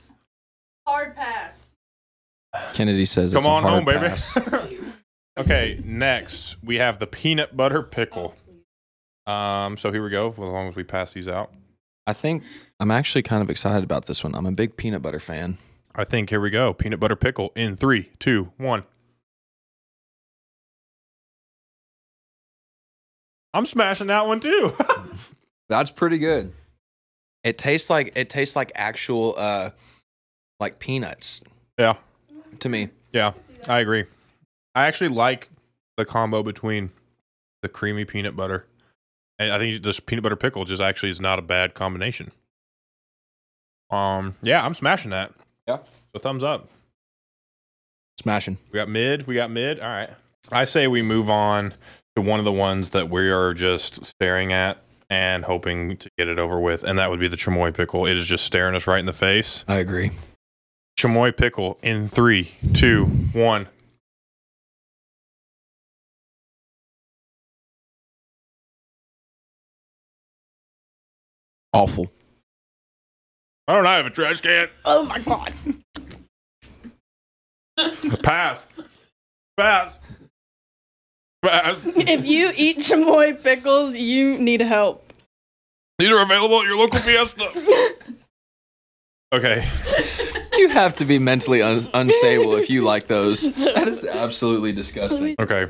Hard 0.88 1.16
pass. 1.16 1.72
Kennedy 2.74 3.06
says 3.06 3.32
come 3.32 3.40
it's 3.40 3.48
a 3.48 3.50
on 3.50 3.64
hard 3.64 3.76
home, 3.76 3.86
baby. 3.86 4.08
pass. 4.08 4.38
okay, 5.40 5.80
next 5.86 6.56
we 6.64 6.78
have 6.78 7.00
the 7.00 7.06
peanut 7.08 7.56
butter 7.56 7.84
pickle. 7.84 8.36
Um, 9.28 9.78
so 9.78 9.92
here 9.92 10.04
we 10.04 10.10
go. 10.10 10.32
As 10.32 10.38
long 10.38 10.68
as 10.68 10.76
we 10.76 10.84
pass 10.84 11.14
these 11.14 11.28
out. 11.28 11.52
I 12.08 12.14
think 12.14 12.44
I'm 12.80 12.92
actually 12.92 13.24
kind 13.24 13.42
of 13.42 13.50
excited 13.50 13.84
about 13.84 14.06
this 14.06 14.24
one. 14.24 14.34
I'm 14.36 14.46
a 14.46 14.52
big 14.52 14.78
peanut 14.78 15.02
butter 15.02 15.20
fan. 15.20 15.58
I 15.96 16.06
think 16.06 16.30
here 16.30 16.42
we 16.42 16.50
go. 16.50 16.74
Peanut 16.74 17.00
butter 17.00 17.16
pickle 17.16 17.52
in 17.56 17.78
three, 17.78 18.10
two, 18.20 18.52
one. 18.58 18.84
I'm 23.54 23.66
smashing 23.66 24.08
that 24.08 24.28
one 24.28 24.40
too. 24.40 24.76
That's 25.70 25.92
pretty 25.92 26.18
good. 26.18 26.54
It 27.46 27.58
tastes 27.58 27.90
like 27.90 28.12
it 28.16 28.30
tastes 28.30 28.56
like 28.58 28.72
actual 28.76 29.36
uh 29.38 29.70
like 30.60 30.80
peanuts 30.80 31.42
yeah, 31.78 31.96
to 32.60 32.70
me. 32.70 32.90
yeah, 33.14 33.34
I 33.68 33.80
agree. 33.80 34.06
I 34.74 34.88
actually 34.88 35.10
like 35.10 35.50
the 35.96 36.06
combo 36.06 36.44
between 36.44 36.92
the 37.62 37.70
creamy 37.70 38.04
peanut 38.04 38.36
butter 38.36 38.66
and 39.38 39.52
I 39.52 39.60
think 39.60 39.84
this 39.84 40.00
peanut 40.00 40.24
butter 40.24 40.36
pickle 40.36 40.66
just 40.66 40.82
actually 40.82 41.12
is 41.12 41.20
not 41.20 41.40
a 41.40 41.42
bad 41.42 41.74
combination. 41.74 42.30
Um, 43.92 44.36
yeah, 44.42 44.66
I'm 44.66 44.74
smashing 44.74 45.12
that. 45.12 45.34
Yeah. 45.68 45.80
So 46.14 46.20
thumbs 46.20 46.44
up. 46.44 46.70
Smashing. 48.22 48.58
We 48.72 48.78
got 48.78 48.90
mid. 48.90 49.28
We 49.28 49.36
got 49.36 49.52
mid. 49.52 49.80
All 49.80 49.90
right. 49.90 50.10
I 50.52 50.66
say 50.66 50.88
we 50.88 51.02
move 51.02 51.30
on 51.30 51.74
to 52.16 52.22
one 52.22 52.40
of 52.40 52.46
the 52.46 52.52
ones 52.52 52.92
that 52.92 53.10
we 53.10 53.30
are 53.30 53.54
just 53.54 54.06
staring 54.06 54.54
at 54.54 54.78
and 55.10 55.46
hoping 55.46 55.98
to 55.98 56.10
get 56.18 56.28
it 56.28 56.40
over 56.40 56.60
with, 56.60 56.84
and 56.84 56.98
that 57.00 57.10
would 57.10 57.20
be 57.20 57.28
the 57.28 57.38
chamoy 57.38 57.74
pickle. 57.74 58.06
It 58.06 58.18
is 58.18 58.26
just 58.26 58.46
staring 58.46 58.76
us 58.76 58.88
right 58.88 59.00
in 59.00 59.06
the 59.06 59.14
face. 59.14 59.64
I 59.68 59.76
agree. 59.76 60.12
Chamoy 61.00 61.36
pickle 61.36 61.78
in 61.82 62.08
three, 62.08 62.52
two, 62.74 63.06
one. 63.34 63.68
Awful. 71.74 72.10
I 73.68 73.74
don't 73.74 73.86
have 73.86 74.06
a 74.06 74.10
trash 74.10 74.40
can. 74.40 74.70
Oh 74.86 75.04
my 75.04 75.20
god. 75.20 75.54
Pass. 78.24 78.68
Pass. 79.58 79.94
Pass. 81.46 81.78
if 81.86 82.26
you 82.26 82.52
eat 82.56 82.80
chamoy 82.80 83.42
pickles, 83.42 83.96
you 83.96 84.38
need 84.38 84.62
help. 84.62 85.14
These 86.00 86.10
are 86.10 86.22
available 86.22 86.60
at 86.62 86.68
your 86.68 86.78
local 86.78 87.00
Fiesta. 87.00 87.94
Okay. 89.34 89.68
You 90.54 90.70
have 90.70 90.96
to 90.98 91.06
be 91.06 91.20
mentally 91.20 91.62
un- 91.62 91.82
unstable 91.94 92.56
if 92.56 92.70
you 92.70 92.84
like 92.84 93.08
those. 93.08 93.44
That 93.76 93.88
is 93.88 94.06
absolutely 94.06 94.72
disgusting. 94.72 95.36
Okay. 95.40 95.68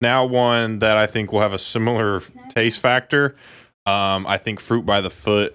Now 0.00 0.24
one 0.24 0.78
that 0.78 0.96
I 0.96 1.06
think 1.06 1.32
will 1.32 1.40
have 1.42 1.52
a 1.52 1.58
similar 1.58 2.22
taste 2.54 2.80
factor. 2.80 3.36
Um, 3.84 4.26
I 4.26 4.38
think 4.38 4.58
fruit 4.58 4.86
by 4.86 5.02
the 5.02 5.10
foot 5.10 5.54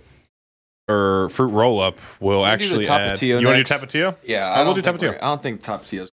or 0.87 1.29
fruit 1.29 1.47
roll 1.47 1.79
up 1.81 1.97
will 2.19 2.41
Wanna 2.41 2.57
do 2.57 2.69
the 2.69 2.75
actually 2.81 2.87
add. 2.87 3.15
Tapatio 3.15 3.41
You 3.41 3.47
want 3.47 3.67
to 3.67 3.79
do 3.79 3.85
tapatio? 3.87 4.15
Yeah, 4.23 4.47
I 4.47 4.55
I 4.55 4.57
will 4.59 4.73
don't, 4.73 4.75
do 4.75 4.81
think 4.83 4.99
Tapatio. 4.99 5.17
I 5.17 5.25
don't 5.25 5.41
think 5.41 5.61
Tapatio's 5.61 6.11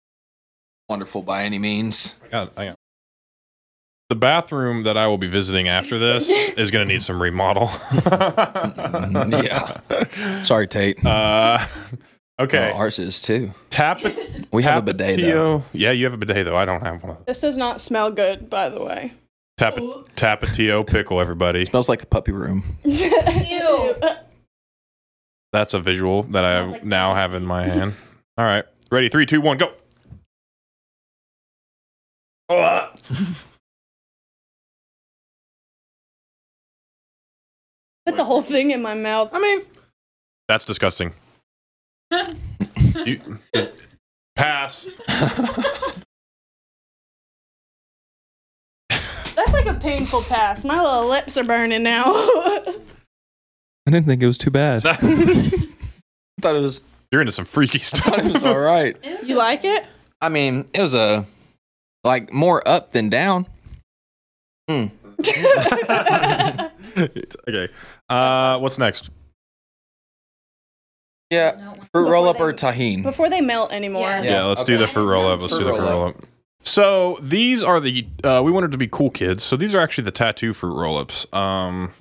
wonderful 0.88 1.22
by 1.22 1.42
any 1.44 1.58
means. 1.58 2.14
I 2.24 2.28
got. 2.28 2.52
I 2.56 2.64
got 2.66 2.72
it. 2.72 2.78
The 4.12 4.16
bathroom 4.16 4.82
that 4.82 4.98
I 4.98 5.06
will 5.06 5.16
be 5.16 5.26
visiting 5.26 5.68
after 5.68 5.98
this 5.98 6.28
is 6.58 6.70
going 6.70 6.86
to 6.86 6.92
need 6.92 7.02
some 7.02 7.22
remodel. 7.22 7.70
yeah. 8.04 9.80
Sorry, 10.42 10.68
Tate. 10.68 11.02
Uh, 11.02 11.66
okay. 12.38 12.72
Oh, 12.74 12.76
ours 12.76 12.98
is 12.98 13.18
too. 13.20 13.52
Tap. 13.70 14.02
We 14.52 14.64
have 14.64 14.86
a 14.86 14.92
bidet 14.92 15.18
though. 15.18 15.64
Yeah, 15.72 15.92
you 15.92 16.04
have 16.04 16.12
a 16.12 16.18
bidet 16.18 16.44
though. 16.44 16.58
I 16.58 16.66
don't 16.66 16.82
have 16.82 17.02
one. 17.02 17.16
This 17.26 17.40
does 17.40 17.56
not 17.56 17.80
smell 17.80 18.10
good, 18.10 18.50
by 18.50 18.68
the 18.68 18.84
way. 18.84 19.14
Tap 19.56 19.76
Tapatio 19.76 20.86
pickle, 20.86 21.18
everybody. 21.18 21.64
smells 21.64 21.88
like 21.88 22.00
the 22.00 22.06
puppy 22.06 22.32
room. 22.32 22.62
Ew. 22.84 23.94
That's 25.54 25.72
a 25.72 25.80
visual 25.80 26.24
that 26.24 26.44
I 26.44 26.64
like 26.64 26.84
now 26.84 27.12
puppy. 27.12 27.20
have 27.20 27.32
in 27.32 27.46
my 27.46 27.66
hand. 27.66 27.94
All 28.36 28.44
right, 28.44 28.66
ready? 28.90 29.08
Three, 29.08 29.24
two, 29.24 29.40
one, 29.40 29.56
go. 29.56 29.72
Put 38.06 38.16
the 38.16 38.24
whole 38.24 38.42
thing 38.42 38.70
in 38.72 38.82
my 38.82 38.94
mouth. 38.94 39.30
I 39.32 39.38
mean, 39.40 39.62
that's 40.48 40.64
disgusting. 40.64 41.12
You- 43.04 43.38
pass. 44.36 44.86
That's 49.34 49.52
like 49.52 49.66
a 49.66 49.74
painful 49.80 50.22
pass. 50.24 50.64
My 50.64 50.80
little 50.82 51.08
lips 51.08 51.36
are 51.38 51.44
burning 51.44 51.82
now. 51.82 52.02
I 52.14 53.90
didn't 53.90 54.06
think 54.06 54.22
it 54.22 54.26
was 54.26 54.38
too 54.38 54.50
bad. 54.50 54.82
I 54.86 54.94
thought 56.40 56.54
it 56.56 56.60
was. 56.60 56.80
You're 57.10 57.20
into 57.22 57.32
some 57.32 57.44
freaky 57.44 57.78
I 57.78 57.82
thought 57.82 58.18
it 58.20 58.24
was 58.32 58.40
stuff. 58.40 58.54
all 58.54 58.60
right. 58.60 58.96
you 59.22 59.36
like 59.36 59.64
it? 59.64 59.84
I 60.20 60.28
mean, 60.28 60.68
it 60.72 60.80
was 60.80 60.94
a 60.94 61.26
like 62.04 62.32
more 62.32 62.66
up 62.66 62.92
than 62.92 63.08
down. 63.08 63.46
Mm. 64.70 64.90
okay. 67.48 67.68
Uh, 68.08 68.58
what's 68.58 68.78
next? 68.78 69.10
Yeah, 71.30 71.72
fruit 71.94 72.10
roll 72.10 72.28
up 72.28 72.40
or 72.40 72.52
tahine. 72.52 73.02
Before 73.02 73.30
they 73.30 73.40
melt 73.40 73.72
anymore. 73.72 74.02
Yeah. 74.02 74.22
Yeah, 74.22 74.42
let's 74.44 74.64
do 74.64 74.74
okay. 74.74 74.82
the 74.82 74.88
fruit 74.88 75.08
roll 75.08 75.26
up. 75.28 75.40
Let's 75.40 75.52
Fruit 75.54 75.60
do 75.60 75.64
the 75.66 75.72
fruit 75.72 75.80
roll-up. 75.80 75.94
roll 75.98 76.08
up. 76.08 76.16
So 76.62 77.18
these 77.22 77.62
are 77.62 77.80
the 77.80 78.06
uh, 78.22 78.42
we 78.44 78.52
wanted 78.52 78.70
to 78.72 78.78
be 78.78 78.86
cool 78.86 79.10
kids. 79.10 79.42
So 79.42 79.56
these 79.56 79.74
are 79.74 79.80
actually 79.80 80.04
the 80.04 80.10
tattoo 80.12 80.52
fruit 80.52 80.74
roll 80.74 80.98
ups. 80.98 81.26
Um, 81.32 81.92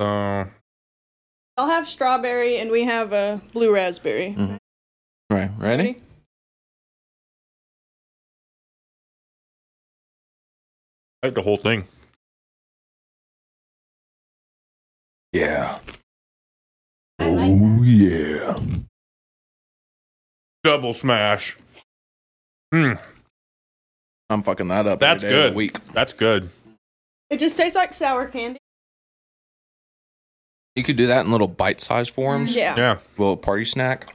so 0.00 0.46
I'll 1.56 1.66
have 1.68 1.88
strawberry 1.88 2.58
and 2.58 2.70
we 2.70 2.84
have 2.84 3.12
a 3.12 3.40
blue 3.52 3.72
raspberry. 3.74 4.34
Mhm. 4.38 4.58
Right, 5.30 5.50
ready? 5.58 5.96
I 11.22 11.28
like 11.28 11.34
the 11.34 11.42
whole 11.42 11.56
thing. 11.56 11.86
Yeah. 15.32 15.78
I 17.18 17.30
like 17.30 17.50
that. 17.50 17.78
Oh 17.78 17.82
yeah. 17.82 18.58
Double 20.64 20.92
smash. 20.92 21.56
Hmm, 22.72 22.92
I'm 24.30 24.42
fucking 24.42 24.68
that 24.68 24.86
up. 24.86 25.00
That's 25.00 25.22
every 25.24 25.34
day 25.34 25.40
of 25.40 25.46
good. 25.48 25.52
the 25.52 25.56
week. 25.56 25.84
that's 25.92 26.12
good. 26.12 26.50
It 27.30 27.38
just 27.38 27.56
tastes 27.56 27.76
like 27.76 27.92
sour 27.94 28.26
candy. 28.28 28.58
You 30.76 30.82
could 30.82 30.96
do 30.96 31.06
that 31.06 31.24
in 31.26 31.30
little 31.32 31.48
bite-sized 31.48 32.14
forms. 32.14 32.56
Yeah. 32.56 32.74
Yeah. 32.76 32.98
Little 33.18 33.36
party 33.36 33.64
snack. 33.66 34.14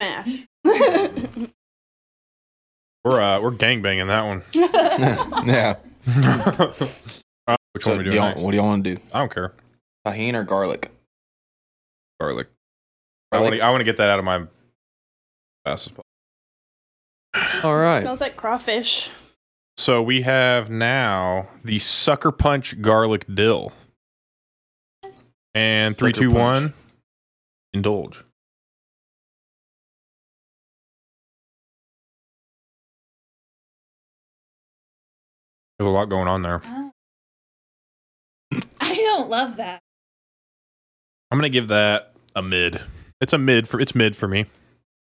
Smash. 0.00 0.46
We're 3.04 3.20
uh 3.22 3.40
we're 3.40 3.52
gangbanging 3.52 4.08
that 4.08 4.24
one. 4.26 4.42
yeah. 5.48 5.76
Which 7.78 7.84
So 7.84 7.92
one 7.92 7.98
are 7.98 7.98
we 8.00 8.04
do 8.06 8.10
doing 8.10 8.22
y'all- 8.22 8.28
next? 8.30 8.40
what 8.40 8.50
do 8.50 8.56
y'all 8.56 8.66
want 8.66 8.82
to 8.82 8.94
do? 8.96 9.00
I 9.12 9.18
don't 9.20 9.32
care. 9.32 9.52
Tahine 10.04 10.34
or 10.34 10.42
garlic? 10.42 10.90
Garlic. 12.20 12.48
I 13.30 13.36
Garlic? 13.36 13.50
want 13.50 13.60
to 13.60 13.64
I 13.64 13.70
want 13.70 13.80
to 13.82 13.84
get 13.84 13.96
that 13.98 14.10
out 14.10 14.18
of 14.18 14.24
my 14.24 14.38
fast 15.64 15.86
as 15.86 15.92
possible. 15.92 16.04
All 17.68 17.76
right. 17.76 18.00
Smells 18.00 18.20
like 18.20 18.36
crawfish. 18.36 19.10
So 19.76 20.02
we 20.02 20.22
have 20.22 20.70
now 20.70 21.46
the 21.64 21.78
sucker 21.78 22.32
punch 22.32 22.82
garlic 22.82 23.24
dill. 23.32 23.72
And 25.54 25.96
three, 25.96 26.12
Sucker 26.12 26.20
two, 26.20 26.32
punch. 26.32 26.62
one. 26.64 26.74
Indulge. 27.74 28.24
There's 35.78 35.86
a 35.86 35.90
lot 35.90 36.06
going 36.08 36.28
on 36.28 36.42
there. 36.42 36.60
Oh. 36.64 36.87
I 39.28 39.30
don't 39.30 39.48
love 39.48 39.56
that. 39.58 39.80
I'm 41.30 41.38
gonna 41.38 41.48
give 41.50 41.68
that 41.68 42.12
a 42.34 42.40
mid. 42.42 42.80
It's 43.20 43.32
a 43.34 43.38
mid 43.38 43.68
for 43.68 43.78
it's 43.80 43.94
mid 43.94 44.16
for 44.16 44.26
me. 44.26 44.46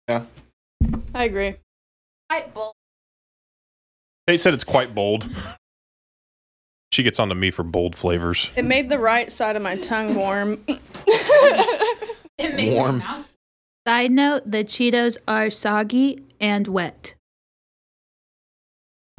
Yeah. 0.07 0.23
I 1.13 1.25
agree. 1.25 1.55
Quite 2.29 2.53
bold. 2.53 2.73
Kate 4.27 4.39
said 4.39 4.53
it's 4.53 4.63
quite 4.63 4.95
bold. 4.95 5.27
She 6.93 7.03
gets 7.03 7.19
onto 7.19 7.35
me 7.35 7.51
for 7.51 7.63
bold 7.63 7.95
flavors. 7.95 8.49
It 8.55 8.63
made 8.65 8.87
the 8.89 8.99
right 8.99 9.31
side 9.31 9.55
of 9.55 9.61
my 9.61 9.75
tongue 9.77 10.15
warm. 10.15 10.63
It 12.39 12.55
made 12.55 12.73
Warm. 12.73 12.97
mouth- 12.97 13.27
Side 13.87 14.11
note: 14.11 14.41
the 14.49 14.63
Cheetos 14.63 15.17
are 15.27 15.51
soggy 15.51 16.23
and 16.41 16.67
wet. 16.67 17.13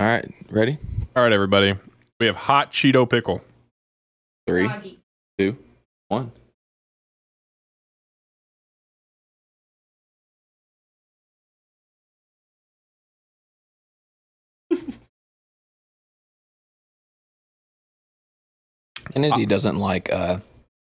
All 0.01 0.07
right. 0.07 0.29
Ready? 0.51 0.79
All 1.15 1.23
right, 1.23 1.33
everybody. 1.33 1.75
We 2.19 2.27
have 2.27 2.35
hot 2.35 2.73
Cheeto 2.73 3.09
pickle. 3.09 3.41
Three, 4.47 4.69
Soggy. 4.69 5.01
two, 5.39 5.57
one. 6.09 6.33
Kennedy 19.13 19.47
doesn't 19.47 19.77
like 19.77 20.13
uh, 20.13 20.39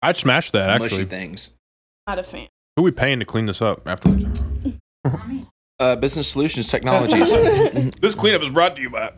I'd 0.03 0.17
smash 0.17 0.51
that 0.53 0.79
mushy 0.79 0.97
actually. 0.97 1.05
things. 1.07 1.51
Not 2.07 2.19
a 2.19 2.23
fan. 2.23 2.49
Who 2.77 2.83
are 2.83 2.85
we 2.85 2.91
paying 2.91 3.19
to 3.21 3.25
clean 3.25 3.47
this 3.47 3.63
up 3.63 3.87
afterwards? 3.87 4.25
Uh, 5.79 5.95
Business 5.95 6.27
Solutions 6.27 6.69
Technologies. 6.69 7.31
This 8.01 8.15
cleanup 8.15 8.43
is 8.43 8.49
brought 8.49 8.77
to 8.77 8.83
you 8.83 8.89
by 8.89 9.13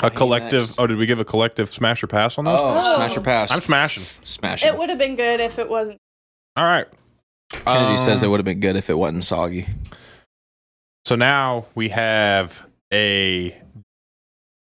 a 0.00 0.10
collective. 0.10 0.62
next. 0.62 0.74
Oh, 0.78 0.86
did 0.86 0.96
we 0.96 1.06
give 1.06 1.20
a 1.20 1.24
collective 1.24 1.70
smash 1.70 2.02
or 2.02 2.06
pass 2.06 2.36
on 2.38 2.44
this? 2.44 2.58
oh, 2.58 2.82
Oh. 2.84 2.94
smash 2.96 3.16
or 3.16 3.20
pass? 3.20 3.50
I'm 3.50 3.60
smashing. 3.60 4.04
Smash 4.24 4.64
It 4.64 4.76
would 4.76 4.88
have 4.88 4.98
been 4.98 5.16
good 5.16 5.40
if 5.40 5.58
it 5.58 5.68
wasn't. 5.68 5.98
All 6.56 6.64
right. 6.64 6.86
Kennedy 7.50 7.92
Um, 7.92 7.98
says 7.98 8.22
it 8.22 8.28
would 8.28 8.40
have 8.40 8.44
been 8.44 8.60
good 8.60 8.76
if 8.76 8.90
it 8.90 8.94
wasn't 8.94 9.24
soggy. 9.24 9.66
So 11.04 11.14
now 11.16 11.66
we 11.74 11.90
have 11.90 12.66
a 12.92 13.60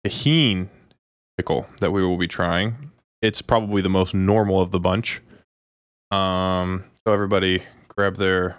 tahine 0.06 0.68
pickle 1.36 1.66
that 1.80 1.90
we 1.90 2.04
will 2.04 2.16
be 2.18 2.28
trying. 2.28 2.92
It's 3.22 3.42
probably 3.42 3.82
the 3.82 3.88
most 3.88 4.14
normal 4.14 4.60
of 4.60 4.70
the 4.70 4.78
bunch. 4.78 5.20
Um, 6.10 6.84
so 7.06 7.12
everybody 7.12 7.62
grab 7.88 8.16
their 8.16 8.58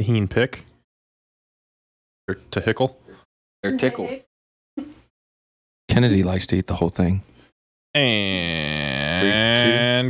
tahine 0.00 0.30
pick. 0.30 0.64
Or 2.28 2.36
tahickle. 2.50 2.94
They're 3.62 3.76
tickled. 3.76 4.20
Kennedy 5.92 6.22
likes 6.22 6.46
to 6.46 6.56
eat 6.56 6.68
the 6.68 6.76
whole 6.76 6.88
thing. 6.88 7.22
And 7.94 8.82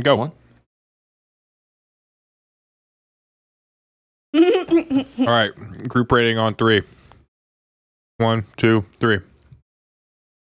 go. 0.01 0.15
one. 0.15 0.31
All 5.19 5.25
right. 5.25 5.51
Group 5.89 6.09
rating 6.13 6.37
on 6.37 6.55
three. 6.55 6.83
One, 8.17 8.45
two, 8.55 8.85
three. 8.97 9.19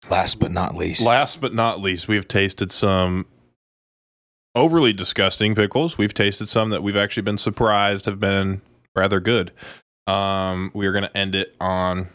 Last 0.10 0.39
but 0.39 0.50
not 0.50 0.76
least. 0.76 1.06
Last 1.06 1.39
but 1.39 1.54
not 1.54 1.80
least, 1.80 2.08
we've 2.08 2.28
tasted 2.28 2.72
some 2.72 3.28
overly 4.56 4.94
disgusting 4.94 5.54
pickles. 5.54 5.96
We've 5.96 6.15
tasted 6.15 6.50
some 6.50 6.72
that 6.72 6.82
we've 6.82 6.98
actually 6.98 7.22
been 7.22 7.38
surprised 7.38 8.08
have 8.08 8.20
been 8.20 8.63
rather 8.96 9.20
good. 9.20 9.52
Um, 10.08 10.72
we 10.74 10.88
are 10.88 10.92
going 10.92 11.04
to 11.04 11.15
end 11.15 11.36
it 11.36 11.56
on 11.62 12.08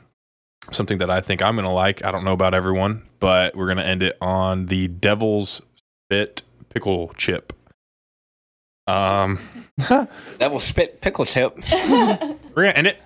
something 0.73 0.99
that 0.99 1.11
I 1.11 1.21
think 1.21 1.43
I'm 1.43 1.57
going 1.57 1.67
to 1.67 1.73
like. 1.73 2.05
I 2.05 2.11
don't 2.11 2.25
know 2.25 2.33
about 2.33 2.55
everyone, 2.55 3.03
but 3.21 3.55
we're 3.55 3.67
going 3.67 3.79
to 3.79 3.87
end 3.87 4.03
it 4.03 4.17
on 4.21 4.67
the 4.67 4.89
Devil's 4.89 5.63
Spit 6.07 6.43
pickle 6.69 7.13
chip. 7.17 7.53
Um, 8.87 9.39
Devil 10.39 10.61
spit 10.61 11.01
pickle 11.01 11.25
chip. 11.25 11.57
we're 11.73 12.37
gonna 12.55 12.69
end 12.71 12.87
it. 12.89 13.01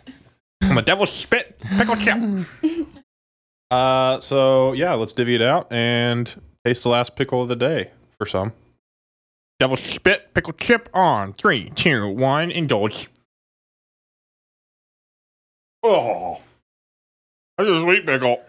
I'm 0.62 0.77
a 0.77 0.83
devil 0.83 1.07
spit 1.07 1.59
pickle 1.61 1.97
chip. 1.97 2.47
Uh, 3.71 4.18
so 4.21 4.73
yeah, 4.73 4.94
let's 4.94 5.12
divvy 5.12 5.35
it 5.35 5.42
out 5.42 5.71
and 5.71 6.40
taste 6.64 6.85
the 6.85 6.88
last 6.88 7.14
pickle 7.16 7.42
of 7.42 7.51
the 7.51 7.55
day 7.55 7.90
for 8.16 8.25
some. 8.25 8.55
Devil 9.61 9.77
spit 9.77 10.33
pickle 10.33 10.55
chip 10.55 10.88
on 10.94 11.35
three, 11.35 11.68
two, 11.77 12.09
one, 12.09 12.51
indulge. 12.51 13.11
Oh, 15.83 16.40
that's 17.59 17.68
a 17.68 17.81
sweet 17.81 18.07
pickle. 18.07 18.40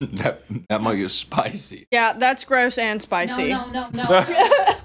That 0.00 0.42
that 0.68 0.80
mug 0.80 0.98
is 0.98 1.12
spicy. 1.14 1.86
Yeah, 1.90 2.14
that's 2.14 2.44
gross 2.44 2.78
and 2.78 3.00
spicy. 3.00 3.50
No, 3.50 3.70
no, 3.70 3.88
no, 3.90 4.02
no. 4.08 4.24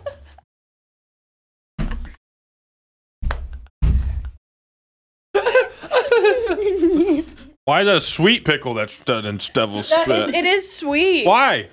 Why 7.66 7.82
is 7.82 7.88
that 7.88 7.96
a 7.96 8.00
sweet 8.00 8.46
pickle 8.46 8.76
that's 8.76 9.00
done 9.00 9.26
in 9.26 9.40
devil 9.54 9.78
That 9.78 9.86
spit? 9.86 10.30
is, 10.30 10.36
it 10.36 10.46
is 10.46 10.72
sweet. 10.72 11.26
Why? 11.26 11.68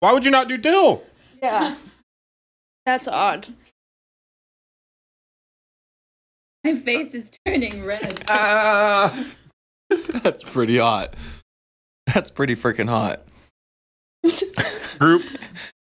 Why 0.00 0.12
would 0.12 0.24
you 0.24 0.30
not 0.30 0.48
do 0.48 0.56
dill? 0.56 1.02
Yeah. 1.42 1.74
That's 2.86 3.08
odd. 3.08 3.48
My 6.64 6.76
face 6.76 7.14
is 7.14 7.32
turning 7.44 7.84
red. 7.84 8.24
Ah, 8.28 9.26
that's 10.22 10.42
pretty 10.42 10.78
hot. 10.78 11.14
That's 12.12 12.30
pretty 12.30 12.54
freaking 12.56 12.88
hot. 12.88 13.22
Group 14.98 15.22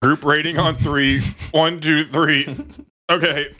group 0.02 0.24
rating 0.26 0.58
on 0.60 0.76
three. 0.76 1.22
One, 1.52 1.80
two, 1.80 2.06
three. 2.06 2.48
Okay. 3.10 3.54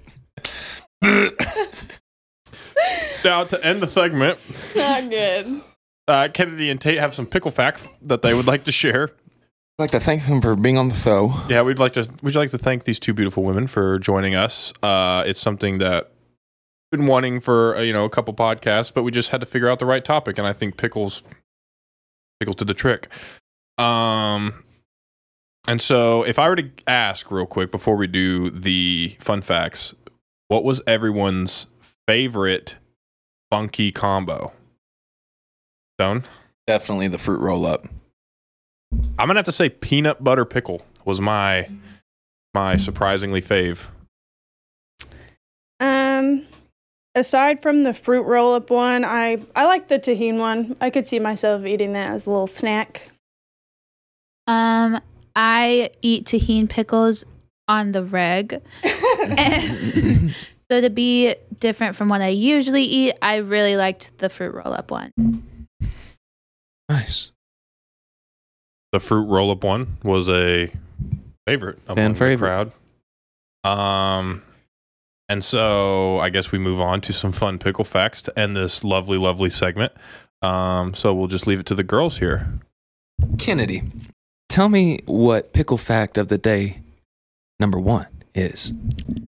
now 3.24 3.44
to 3.46 3.60
end 3.64 3.82
the 3.82 3.88
segment, 3.88 4.40
Not 4.76 5.10
good. 5.10 5.62
uh, 6.08 6.28
Kennedy 6.34 6.70
and 6.70 6.80
Tate 6.80 6.98
have 7.00 7.14
some 7.14 7.26
pickle 7.26 7.52
facts 7.52 7.88
that 8.02 8.22
they 8.22 8.34
would 8.34 8.48
like 8.48 8.64
to 8.66 8.72
share. 8.72 9.12
I'd 9.78 9.84
like 9.84 9.92
to 9.92 10.00
thank 10.00 10.26
them 10.26 10.42
for 10.42 10.56
being 10.56 10.78
on 10.78 10.90
the 10.90 10.96
show. 10.96 11.34
Yeah, 11.50 11.62
we'd 11.62 11.80
like 11.80 11.94
to 11.94 12.10
we'd 12.22 12.36
like 12.36 12.52
to 12.52 12.58
thank 12.58 12.84
these 12.86 13.00
two 13.00 13.14
beautiful 13.14 13.44
women 13.44 13.68
for 13.68 14.00
joining 14.00 14.36
us. 14.36 14.74
Uh, 14.82 15.24
it's 15.28 15.40
something 15.40 15.80
that 15.80 16.12
we've 16.12 16.15
been 16.92 17.08
wanting 17.08 17.40
for 17.40 17.76
uh, 17.76 17.82
you 17.82 17.94
know 17.94 18.06
a 18.06 18.10
couple 18.10 18.34
podcasts, 18.34 18.94
but 18.94 19.04
we 19.04 19.12
just 19.12 19.30
had 19.30 19.40
to 19.42 19.46
figure 19.46 19.70
out 19.70 19.80
the 19.80 19.86
right 19.86 20.04
topic, 20.04 20.38
and 20.38 20.48
I 20.48 20.54
think 20.54 20.78
pickles 20.78 21.24
pickles 22.40 22.56
did 22.56 22.68
the 22.68 22.74
trick. 22.74 23.10
Um, 23.78 24.64
and 25.68 25.82
so 25.82 26.24
if 26.24 26.38
I 26.40 26.48
were 26.48 26.56
to 26.56 26.70
ask 26.88 27.32
real 27.32 27.46
quick 27.46 27.72
before 27.72 27.96
we 27.96 28.08
do 28.08 28.50
the 28.50 29.18
fun 29.20 29.42
facts, 29.42 29.94
what 30.48 30.64
was 30.64 30.82
everyone's 30.86 31.68
favorite 32.08 32.76
funky 33.52 33.92
combo? 33.92 34.54
Stone. 36.00 36.24
Definitely 36.68 37.08
the 37.08 37.18
fruit 37.18 37.40
roll 37.40 37.66
up. 37.66 37.88
I'm 39.18 39.28
gonna 39.28 39.36
have 39.36 39.46
to 39.46 39.52
say 39.52 39.70
peanut 39.70 40.24
butter 40.24 40.46
pickle 40.46 40.82
was 41.04 41.22
my 41.22 41.68
my 42.54 42.78
surprisingly 42.78 43.42
fave. 43.42 43.88
Um, 45.80 46.46
aside 47.16 47.62
from 47.62 47.84
the 47.84 47.94
fruit 47.94 48.24
roll 48.24 48.54
up 48.54 48.70
one, 48.70 49.04
I 49.06 49.38
I 49.56 49.66
like 49.66 49.88
the 49.88 49.98
tahini 49.98 50.38
one. 50.38 50.78
I 50.82 50.90
could 50.90 51.08
see 51.08 51.20
myself 51.20 51.66
eating 51.66 51.94
that 51.94 52.12
as 52.12 52.28
a 52.28 52.32
little 52.32 52.48
snack. 52.48 53.10
Um, 54.48 55.02
I 55.36 55.90
eat 56.02 56.26
tahini 56.26 56.70
pickles 56.70 57.26
on 57.68 57.94
the 57.94 58.04
reg. 58.04 58.62
so 60.70 60.82
to 60.82 60.90
be 60.90 61.36
different 61.60 61.96
from 61.96 62.10
what 62.10 62.22
I 62.22 62.28
usually 62.28 62.84
eat, 62.84 63.16
I 63.22 63.38
really 63.38 63.76
liked 63.76 64.18
the 64.20 64.30
fruit 64.30 64.54
roll 64.54 64.74
up 64.74 64.92
one. 64.92 65.12
Nice. 66.90 67.32
The 68.92 69.00
fruit 69.00 69.26
roll 69.26 69.52
up 69.52 69.64
one 69.64 69.98
was 70.04 70.30
a 70.30 70.72
favorite 71.48 71.80
among 71.88 72.14
Fan 72.16 72.30
the 72.30 72.38
crowd. 72.38 72.72
Um, 73.64 74.44
and 75.30 75.44
so 75.44 76.20
I 76.20 76.30
guess 76.30 76.52
we 76.52 76.60
move 76.60 76.80
on 76.80 77.02
to 77.02 77.14
some 77.14 77.32
fun 77.32 77.58
pickle 77.60 77.86
facts 77.86 78.22
to 78.24 78.40
end 78.40 78.56
this 78.56 78.84
lovely, 78.84 79.18
lovely 79.18 79.50
segment. 79.50 79.92
Um, 80.42 80.94
so 80.94 81.14
we'll 81.14 81.28
just 81.28 81.48
leave 81.48 81.60
it 81.60 81.66
to 81.68 81.76
the 81.76 81.84
girls 81.84 82.20
here. 82.20 82.48
Kennedy, 83.38 83.84
tell 84.50 84.70
me 84.70 85.00
what 85.06 85.54
pickle 85.54 85.78
fact 85.78 86.18
of 86.18 86.28
the 86.28 86.38
day 86.38 86.80
number 87.60 87.80
one 87.80 88.08
is. 88.34 88.74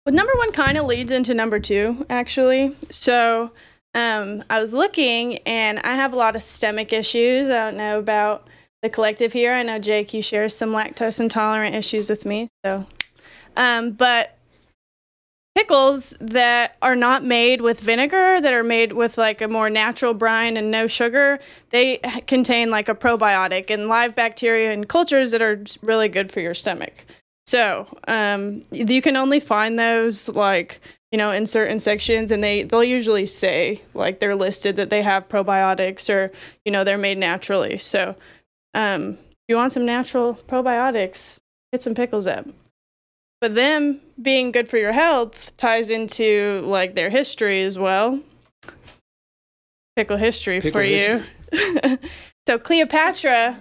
Well, 0.05 0.15
number 0.15 0.33
one 0.35 0.51
kind 0.51 0.77
of 0.77 0.85
leads 0.85 1.11
into 1.11 1.33
number 1.33 1.59
two, 1.59 2.05
actually. 2.09 2.75
So, 2.89 3.51
um, 3.93 4.43
I 4.49 4.59
was 4.61 4.73
looking, 4.73 5.39
and 5.39 5.79
I 5.79 5.95
have 5.95 6.13
a 6.13 6.15
lot 6.15 6.35
of 6.35 6.41
stomach 6.41 6.93
issues. 6.93 7.49
I 7.49 7.65
don't 7.65 7.77
know 7.77 7.99
about 7.99 8.49
the 8.81 8.89
collective 8.89 9.33
here. 9.33 9.53
I 9.53 9.63
know 9.63 9.79
Jake, 9.79 10.13
you 10.13 10.21
share 10.21 10.47
some 10.49 10.71
lactose 10.71 11.19
intolerant 11.19 11.75
issues 11.75 12.09
with 12.09 12.25
me. 12.25 12.47
So, 12.63 12.85
um, 13.57 13.91
but 13.91 14.37
pickles 15.55 16.13
that 16.19 16.77
are 16.81 16.95
not 16.95 17.23
made 17.25 17.61
with 17.61 17.79
vinegar, 17.79 18.39
that 18.41 18.53
are 18.53 18.63
made 18.63 18.93
with 18.93 19.17
like 19.17 19.41
a 19.41 19.47
more 19.47 19.69
natural 19.69 20.13
brine 20.13 20.57
and 20.57 20.71
no 20.71 20.87
sugar, 20.87 21.39
they 21.69 21.97
contain 22.27 22.71
like 22.71 22.87
a 22.87 22.95
probiotic 22.95 23.69
and 23.69 23.87
live 23.87 24.15
bacteria 24.15 24.71
and 24.71 24.87
cultures 24.87 25.31
that 25.31 25.41
are 25.41 25.61
really 25.81 26.07
good 26.07 26.31
for 26.31 26.39
your 26.39 26.53
stomach. 26.53 27.05
So 27.47 27.85
um, 28.07 28.63
you 28.71 29.01
can 29.01 29.17
only 29.17 29.39
find 29.39 29.77
those 29.77 30.29
like 30.29 30.79
you 31.11 31.17
know 31.17 31.31
in 31.31 31.45
certain 31.45 31.79
sections, 31.79 32.31
and 32.31 32.43
they 32.43 32.63
they'll 32.63 32.83
usually 32.83 33.25
say 33.25 33.81
like 33.93 34.19
they're 34.19 34.35
listed 34.35 34.77
that 34.77 34.89
they 34.89 35.01
have 35.01 35.27
probiotics 35.27 36.09
or 36.09 36.31
you 36.63 36.71
know 36.71 36.83
they're 36.83 36.97
made 36.97 37.17
naturally. 37.17 37.77
So 37.77 38.15
um, 38.73 39.11
if 39.11 39.43
you 39.49 39.57
want 39.57 39.73
some 39.73 39.85
natural 39.85 40.35
probiotics, 40.47 41.39
hit 41.71 41.83
some 41.83 41.95
pickles 41.95 42.27
up. 42.27 42.47
But 43.41 43.55
them 43.55 43.99
being 44.21 44.51
good 44.51 44.69
for 44.69 44.77
your 44.77 44.93
health 44.93 45.57
ties 45.57 45.89
into 45.89 46.61
like 46.63 46.93
their 46.93 47.09
history 47.09 47.63
as 47.63 47.77
well. 47.77 48.19
Pickle 49.95 50.17
history 50.17 50.61
Pickle 50.61 50.79
for 50.79 50.83
you. 50.83 51.23
so 52.47 52.59
Cleopatra, 52.59 53.57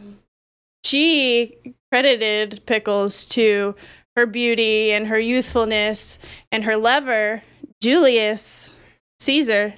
she 0.85 1.57
credited 1.91 2.61
pickles 2.67 3.25
to 3.25 3.75
her 4.17 4.27
beauty 4.27 4.93
and 4.93 5.07
her 5.07 5.19
youthfulness 5.19 6.19
and 6.53 6.65
her 6.65 6.77
lover, 6.77 7.43
Julius 7.81 8.75
Caesar. 9.21 9.75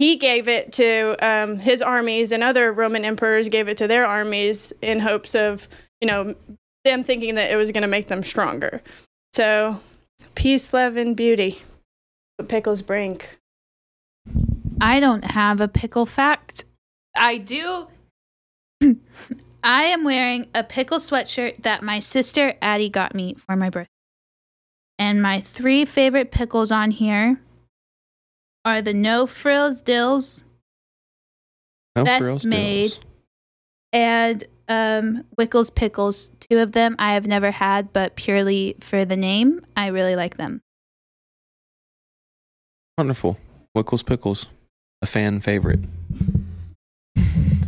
He 0.00 0.16
gave 0.16 0.48
it 0.48 0.72
to 0.74 1.14
um, 1.20 1.58
his 1.58 1.82
armies, 1.82 2.32
and 2.32 2.42
other 2.42 2.72
Roman 2.72 3.04
emperors 3.04 3.48
gave 3.48 3.68
it 3.68 3.76
to 3.76 3.86
their 3.86 4.06
armies 4.06 4.72
in 4.80 4.98
hopes 4.98 5.34
of, 5.34 5.68
you 6.00 6.08
know, 6.08 6.34
them 6.84 7.04
thinking 7.04 7.34
that 7.34 7.50
it 7.50 7.56
was 7.56 7.70
going 7.70 7.82
to 7.82 7.88
make 7.88 8.08
them 8.08 8.22
stronger. 8.22 8.80
So, 9.32 9.80
peace, 10.34 10.72
love, 10.72 10.96
and 10.96 11.16
beauty. 11.16 11.62
What 12.36 12.48
pickles 12.48 12.82
bring. 12.82 13.20
I 14.80 14.98
don't 15.00 15.24
have 15.24 15.60
a 15.60 15.68
pickle 15.68 16.06
fact. 16.06 16.64
I 17.16 17.38
do. 17.38 17.88
I 19.62 19.82
am 19.84 20.04
wearing 20.04 20.46
a 20.54 20.64
pickle 20.64 20.98
sweatshirt 20.98 21.62
that 21.62 21.82
my 21.82 22.00
sister 22.00 22.54
Addie 22.62 22.88
got 22.88 23.14
me 23.14 23.34
for 23.34 23.56
my 23.56 23.68
birthday. 23.68 23.90
And 24.98 25.22
my 25.22 25.40
three 25.40 25.84
favorite 25.84 26.30
pickles 26.30 26.72
on 26.72 26.90
here 26.90 27.40
are 28.64 28.80
the 28.82 28.94
no 28.94 29.26
frills 29.26 29.80
dills 29.82 30.42
No 31.96 32.04
Best 32.04 32.22
frills, 32.22 32.46
made. 32.46 32.84
dills. 32.90 32.98
and 33.92 34.44
um, 34.68 35.24
Wickles 35.38 35.74
pickles. 35.74 36.30
Two 36.50 36.58
of 36.58 36.72
them 36.72 36.96
I 36.98 37.14
have 37.14 37.26
never 37.26 37.50
had, 37.52 37.92
but 37.92 38.16
purely 38.16 38.74
for 38.80 39.04
the 39.04 39.16
name, 39.16 39.60
I 39.76 39.86
really 39.88 40.16
like 40.16 40.36
them. 40.36 40.60
Wonderful. 42.98 43.38
Wickles 43.76 44.04
Pickles. 44.04 44.46
A 45.00 45.06
fan 45.06 45.40
favorite. 45.40 45.80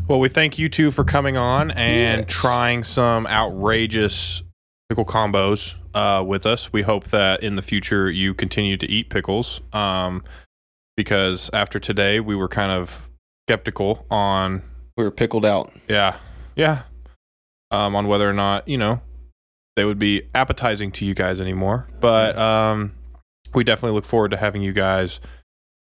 Well, 0.09 0.18
we 0.20 0.28
thank 0.28 0.59
you 0.59 0.68
two 0.68 0.91
for 0.91 1.05
coming 1.05 1.37
on 1.37 1.70
and 1.70 2.20
Yes. 2.22 2.26
trying 2.28 2.83
some 2.83 3.26
outrageous 3.28 4.43
pickle 4.89 5.05
combos 5.07 5.74
uh, 5.95 6.22
with 6.26 6.45
us. 6.45 6.72
We 6.72 6.83
hope 6.83 7.05
that 7.09 7.43
in 7.43 7.57
the 7.57 7.62
future 7.62 8.11
you 8.11 8.35
continue 8.35 8.76
to 8.76 8.91
eat 8.91 9.09
pickles. 9.09 9.61
Um, 9.72 10.24
because 10.97 11.49
after 11.55 11.78
today, 11.78 12.20
we 12.20 12.35
were 12.37 12.49
kind 12.49 12.72
of 12.72 13.09
skeptical 13.49 14.05
on, 14.11 14.62
We 14.99 15.05
were 15.05 15.11
pickled 15.11 15.47
out. 15.47 15.72
yeah, 15.89 16.16
yeah, 16.57 16.83
um, 17.73 17.97
on 17.97 18.07
whether 18.07 18.29
or 18.29 18.33
not 18.33 18.68
you 18.68 18.79
know 18.79 19.01
they 19.75 19.85
would 19.85 19.99
be 19.99 20.23
appetizing 20.35 20.93
to 20.93 21.05
you 21.05 21.14
guys 21.14 21.41
anymore. 21.41 21.89
But 22.01 22.39
um, 22.39 22.93
we 23.55 23.64
definitely 23.64 23.95
look 23.97 24.05
forward 24.05 24.31
to 24.33 24.37
having 24.37 24.62
you 24.62 24.73
guys 24.73 25.18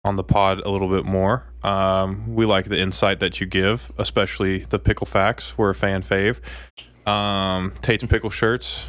on 0.05 0.17
the 0.17 0.25
pod 0.25 0.61
a 0.65 0.71
little 0.71 0.89
bit 0.89 1.05
more. 1.05 1.45
Um, 1.63 2.35
we 2.35 2.47
like 2.47 2.67
the 2.67 2.79
insight 2.81 3.21
that 3.21 3.41
you 3.41 3.47
give, 3.47 3.93
especially 3.99 4.59
the 4.61 4.79
pickle 4.79 5.07
facts. 5.07 5.57
We're 5.59 5.71
a 5.71 5.75
fan 5.75 6.03
fave. 6.03 6.41
Um, 7.09 7.73
Tate's 7.83 8.05
pickle 8.07 8.31
shirts. 8.31 8.87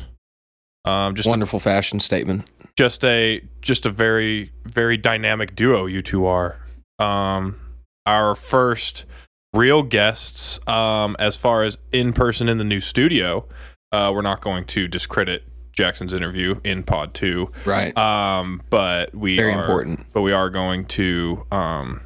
Um, 0.86 1.16
just 1.16 1.28
a, 1.28 1.30
Wonderful 1.30 1.60
fashion 1.60 2.00
statement. 2.00 2.50
just 2.76 3.04
a 3.06 3.42
just 3.62 3.86
a 3.86 3.90
very 3.90 4.52
very 4.66 4.98
dynamic 4.98 5.56
duo. 5.56 5.86
You 5.86 6.02
two 6.02 6.26
are. 6.26 6.58
Um, 7.00 7.60
our 8.06 8.36
first 8.36 9.06
real 9.54 9.84
guests, 9.84 10.60
um, 10.68 11.16
as 11.20 11.36
far 11.36 11.64
as 11.64 11.78
in 11.92 12.14
person 12.14 12.50
in 12.50 12.58
the 12.58 12.64
new 12.64 12.82
studio. 12.82 13.48
Uh, 13.92 14.12
we're 14.14 14.24
not 14.24 14.42
going 14.42 14.66
to 14.66 14.88
discredit 14.88 15.44
Jackson's 15.72 16.14
interview 16.14 16.60
in 16.64 16.84
Pod 16.84 17.14
Two. 17.14 17.52
Right. 17.66 17.96
Um, 17.98 18.62
but 18.70 19.14
we 19.14 19.38
Very 19.38 19.54
are, 19.54 19.60
important. 19.60 20.08
But 20.14 20.22
we 20.22 20.32
are 20.32 20.50
going 20.50 20.86
to 20.86 21.44
um 21.52 22.02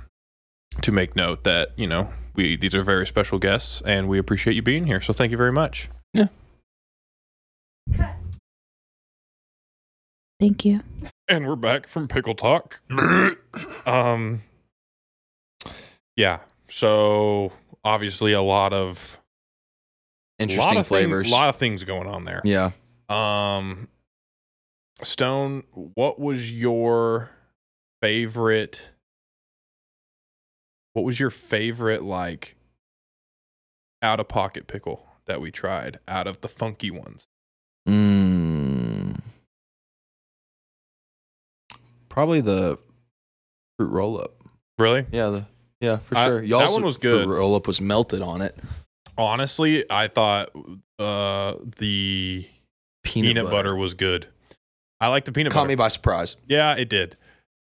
to 0.81 0.91
make 0.91 1.15
note 1.15 1.43
that 1.43 1.71
you 1.75 1.87
know 1.87 2.09
we 2.35 2.55
these 2.57 2.75
are 2.75 2.83
very 2.83 3.05
special 3.05 3.39
guests 3.39 3.81
and 3.85 4.07
we 4.07 4.19
appreciate 4.19 4.55
you 4.55 4.61
being 4.61 4.85
here. 4.85 5.01
So 5.01 5.13
thank 5.13 5.31
you 5.31 5.37
very 5.37 5.51
much. 5.51 5.89
Yeah. 6.13 6.27
Thank 10.39 10.65
you. 10.65 10.81
And 11.27 11.47
we're 11.47 11.55
back 11.55 11.87
from 11.87 12.07
Pickle 12.07 12.35
Talk. 12.35 12.81
um, 13.85 14.43
yeah. 16.15 16.39
So 16.69 17.51
obviously 17.83 18.33
a 18.33 18.41
lot 18.41 18.73
of 18.73 19.19
Interesting 20.39 20.75
lot 20.75 20.77
of 20.77 20.87
flavors. 20.87 21.31
A 21.31 21.33
lot 21.33 21.49
of 21.49 21.55
things 21.55 21.83
going 21.83 22.07
on 22.07 22.25
there. 22.25 22.41
yeah. 22.43 22.71
Um, 23.09 23.87
Stone, 25.01 25.63
what 25.71 26.19
was 26.19 26.51
your 26.51 27.29
favorite? 28.01 28.81
What 30.93 31.05
was 31.05 31.19
your 31.19 31.29
favorite 31.29 32.03
like 32.03 32.55
out 34.01 34.19
of 34.19 34.27
pocket 34.27 34.67
pickle 34.67 35.07
that 35.25 35.39
we 35.39 35.51
tried 35.51 35.99
out 36.07 36.27
of 36.27 36.41
the 36.41 36.47
funky 36.47 36.91
ones? 36.91 37.27
Mm. 37.87 39.21
Probably 42.09 42.41
the 42.41 42.77
fruit 43.77 43.89
roll 43.89 44.19
up. 44.19 44.33
Really? 44.79 45.05
Yeah, 45.11 45.29
the 45.29 45.45
yeah 45.81 45.97
for 45.97 46.17
I- 46.17 46.25
sure. 46.27 46.41
that 46.41 46.47
Y'all's 46.47 46.73
one 46.73 46.83
was 46.83 46.97
fruit 46.97 47.11
good. 47.25 47.29
Roll 47.29 47.55
up 47.55 47.67
was 47.67 47.79
melted 47.81 48.21
on 48.21 48.41
it. 48.41 48.57
Honestly, 49.17 49.83
I 49.89 50.07
thought 50.07 50.49
uh 50.99 51.55
the 51.77 52.47
peanut, 53.03 53.49
butter. 53.49 53.75
was 53.75 53.93
good. 53.93 54.27
I 54.99 55.07
like 55.09 55.25
the 55.25 55.31
peanut 55.31 55.51
butter. 55.51 55.53
Caught 55.59 55.61
butter. 55.63 55.67
me 55.69 55.75
by 55.75 55.87
surprise. 55.89 56.35
Yeah, 56.47 56.73
it 56.75 56.89
did. 56.89 57.15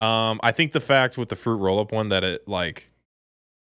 Um, 0.02 0.40
I 0.44 0.52
think 0.52 0.72
the 0.72 0.80
fact 0.80 1.18
with 1.18 1.30
the 1.30 1.36
fruit 1.36 1.58
roll 1.58 1.80
up 1.80 1.92
one 1.92 2.10
that 2.10 2.24
it 2.24 2.48
like 2.48 2.90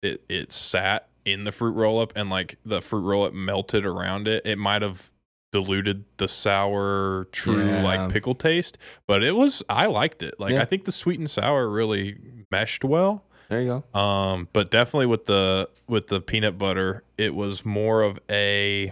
it 0.02 0.24
it 0.30 0.52
sat 0.52 1.08
in 1.26 1.44
the 1.46 1.52
fruit 1.52 1.72
roll 1.72 2.00
up 2.00 2.14
and 2.16 2.30
like 2.30 2.58
the 2.66 2.82
fruit 2.82 3.02
roll 3.02 3.26
up 3.26 3.34
melted 3.34 3.86
around 3.86 4.28
it, 4.28 4.46
it 4.46 4.58
might 4.58 4.82
have 4.82 5.10
diluted 5.52 6.04
the 6.18 6.28
sour 6.28 7.28
true 7.32 7.66
Yeah. 7.66 7.84
like 7.84 8.12
pickle 8.12 8.36
taste. 8.36 8.78
But 9.08 9.24
it 9.24 9.36
was 9.36 9.64
I 9.70 9.86
liked 9.88 10.22
it. 10.24 10.40
Like 10.40 10.54
Yeah. 10.54 10.62
I 10.62 10.66
think 10.66 10.86
the 10.86 10.92
sweet 10.92 11.20
and 11.20 11.30
sour 11.30 11.68
really 11.70 12.18
meshed 12.52 12.84
well. 12.84 13.24
There 13.50 13.62
you 13.62 13.84
go. 13.94 14.00
Um, 14.00 14.48
but 14.54 14.72
definitely 14.72 15.06
with 15.08 15.26
the 15.26 15.70
with 15.88 16.08
the 16.08 16.20
peanut 16.22 16.58
butter, 16.58 17.04
it 17.18 17.36
was 17.36 17.66
more 17.66 18.02
of 18.02 18.20
a. 18.30 18.92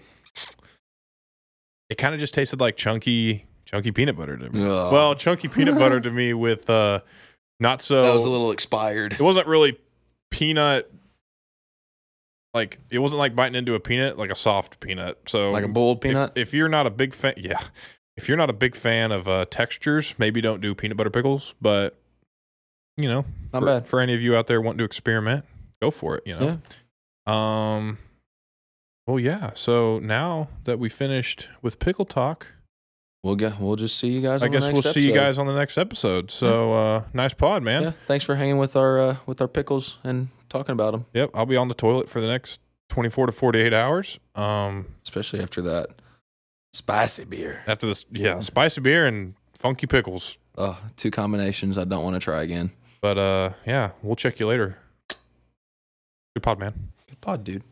It 1.89 1.97
kind 1.97 2.13
of 2.13 2.19
just 2.19 2.33
tasted 2.33 2.59
like 2.61 2.77
chunky, 2.77 3.45
chunky 3.65 3.91
peanut 3.91 4.15
butter 4.15 4.37
to 4.37 4.49
me. 4.49 4.61
Ugh. 4.63 4.91
Well, 4.93 5.15
chunky 5.15 5.47
peanut 5.47 5.77
butter 5.77 5.99
to 5.99 6.11
me 6.11 6.33
with 6.33 6.69
uh, 6.69 7.01
not 7.59 7.81
so. 7.81 8.03
that 8.03 8.13
was 8.13 8.23
a 8.23 8.29
little 8.29 8.51
expired. 8.51 9.13
it 9.13 9.21
wasn't 9.21 9.47
really 9.47 9.77
peanut. 10.29 10.91
Like 12.53 12.79
it 12.89 12.99
wasn't 12.99 13.19
like 13.19 13.35
biting 13.35 13.55
into 13.55 13.73
a 13.75 13.79
peanut, 13.79 14.17
like 14.17 14.29
a 14.29 14.35
soft 14.35 14.79
peanut. 14.79 15.17
So 15.27 15.49
Like 15.49 15.63
a 15.63 15.67
boiled 15.69 15.97
if- 15.97 16.01
peanut. 16.01 16.31
If, 16.35 16.53
you're 16.53 16.69
not 16.69 16.85
a 16.87 16.89
big 16.89 17.13
fan, 17.13 17.33
yeah. 17.37 17.61
If 18.17 18.27
you're 18.27 18.37
not 18.37 18.49
a 18.49 18.53
big 18.53 18.75
fan 18.75 19.11
of 19.13 19.27
uh, 19.27 19.45
textures, 19.49 20.15
maybe 20.17 20.41
don't 20.41 20.59
do 20.61 20.75
peanut 20.75 20.97
butter 20.97 21.09
pickles. 21.09 21.55
But 21.61 21.97
you 22.97 23.07
know, 23.09 23.25
Not 23.53 23.59
for, 23.59 23.65
bad. 23.65 23.87
for 23.87 23.99
any 23.99 24.13
of 24.13 24.21
you 24.21 24.35
out 24.35 24.47
there 24.47 24.61
wanting 24.61 24.79
to 24.79 24.83
experiment, 24.83 25.45
go 25.81 25.91
for 25.91 26.17
it. 26.17 26.23
You 26.25 26.35
know. 27.27 27.31
Um. 27.33 27.97
Well, 29.07 29.19
yeah. 29.19 29.51
So 29.55 29.99
now 29.99 30.49
that 30.65 30.79
we 30.79 30.89
finished 30.89 31.47
with 31.61 31.79
pickle 31.79 32.05
talk, 32.05 32.47
We'll 33.23 33.35
get. 33.35 33.59
We'll 33.59 33.75
just 33.75 33.97
see 33.99 34.07
you 34.07 34.19
guys. 34.21 34.41
I 34.41 34.47
on 34.47 34.51
the 34.51 34.57
guess 34.57 34.65
we'll 34.65 34.81
next 34.81 34.93
see 34.93 35.05
you 35.07 35.13
guys 35.13 35.37
on 35.37 35.45
the 35.45 35.53
next 35.53 35.77
episode. 35.77 36.31
So, 36.31 36.73
uh, 36.73 37.03
nice 37.13 37.35
pod, 37.35 37.61
man. 37.61 37.83
Yeah. 37.83 37.91
Thanks 38.07 38.25
for 38.25 38.33
hanging 38.35 38.57
with 38.57 38.75
our 38.75 38.99
uh, 38.99 39.15
with 39.27 39.39
our 39.41 39.47
pickles 39.47 39.99
and 40.03 40.29
talking 40.49 40.73
about 40.73 40.93
them, 40.93 41.05
Yep. 41.13 41.29
I'll 41.35 41.45
be 41.45 41.55
on 41.55 41.67
the 41.67 41.75
toilet 41.75 42.09
for 42.09 42.19
the 42.19 42.25
next 42.25 42.61
twenty-four 42.89 43.27
to 43.27 43.31
forty-eight 43.31 43.73
hours. 43.73 44.19
Um, 44.33 44.87
especially 45.03 45.39
after 45.41 45.61
that 45.61 45.89
spicy 46.73 47.25
beer. 47.25 47.61
after 47.67 47.85
this, 47.85 48.05
yeah, 48.11 48.39
spicy 48.39 48.81
beer 48.81 49.05
and 49.05 49.35
funky 49.55 49.85
pickles. 49.85 50.39
Oh, 50.57 50.79
two 50.97 51.11
combinations 51.11 51.77
I 51.77 51.83
don't 51.83 52.03
want 52.03 52.15
to 52.15 52.19
try 52.19 52.41
again. 52.41 52.71
But 53.01 53.17
uh, 53.17 53.49
yeah, 53.65 53.91
we'll 54.03 54.15
check 54.15 54.39
you 54.39 54.47
later. 54.47 54.77
Good 56.35 56.43
pod, 56.43 56.59
man. 56.59 56.73
Good 57.07 57.19
pod, 57.19 57.43
dude. 57.43 57.63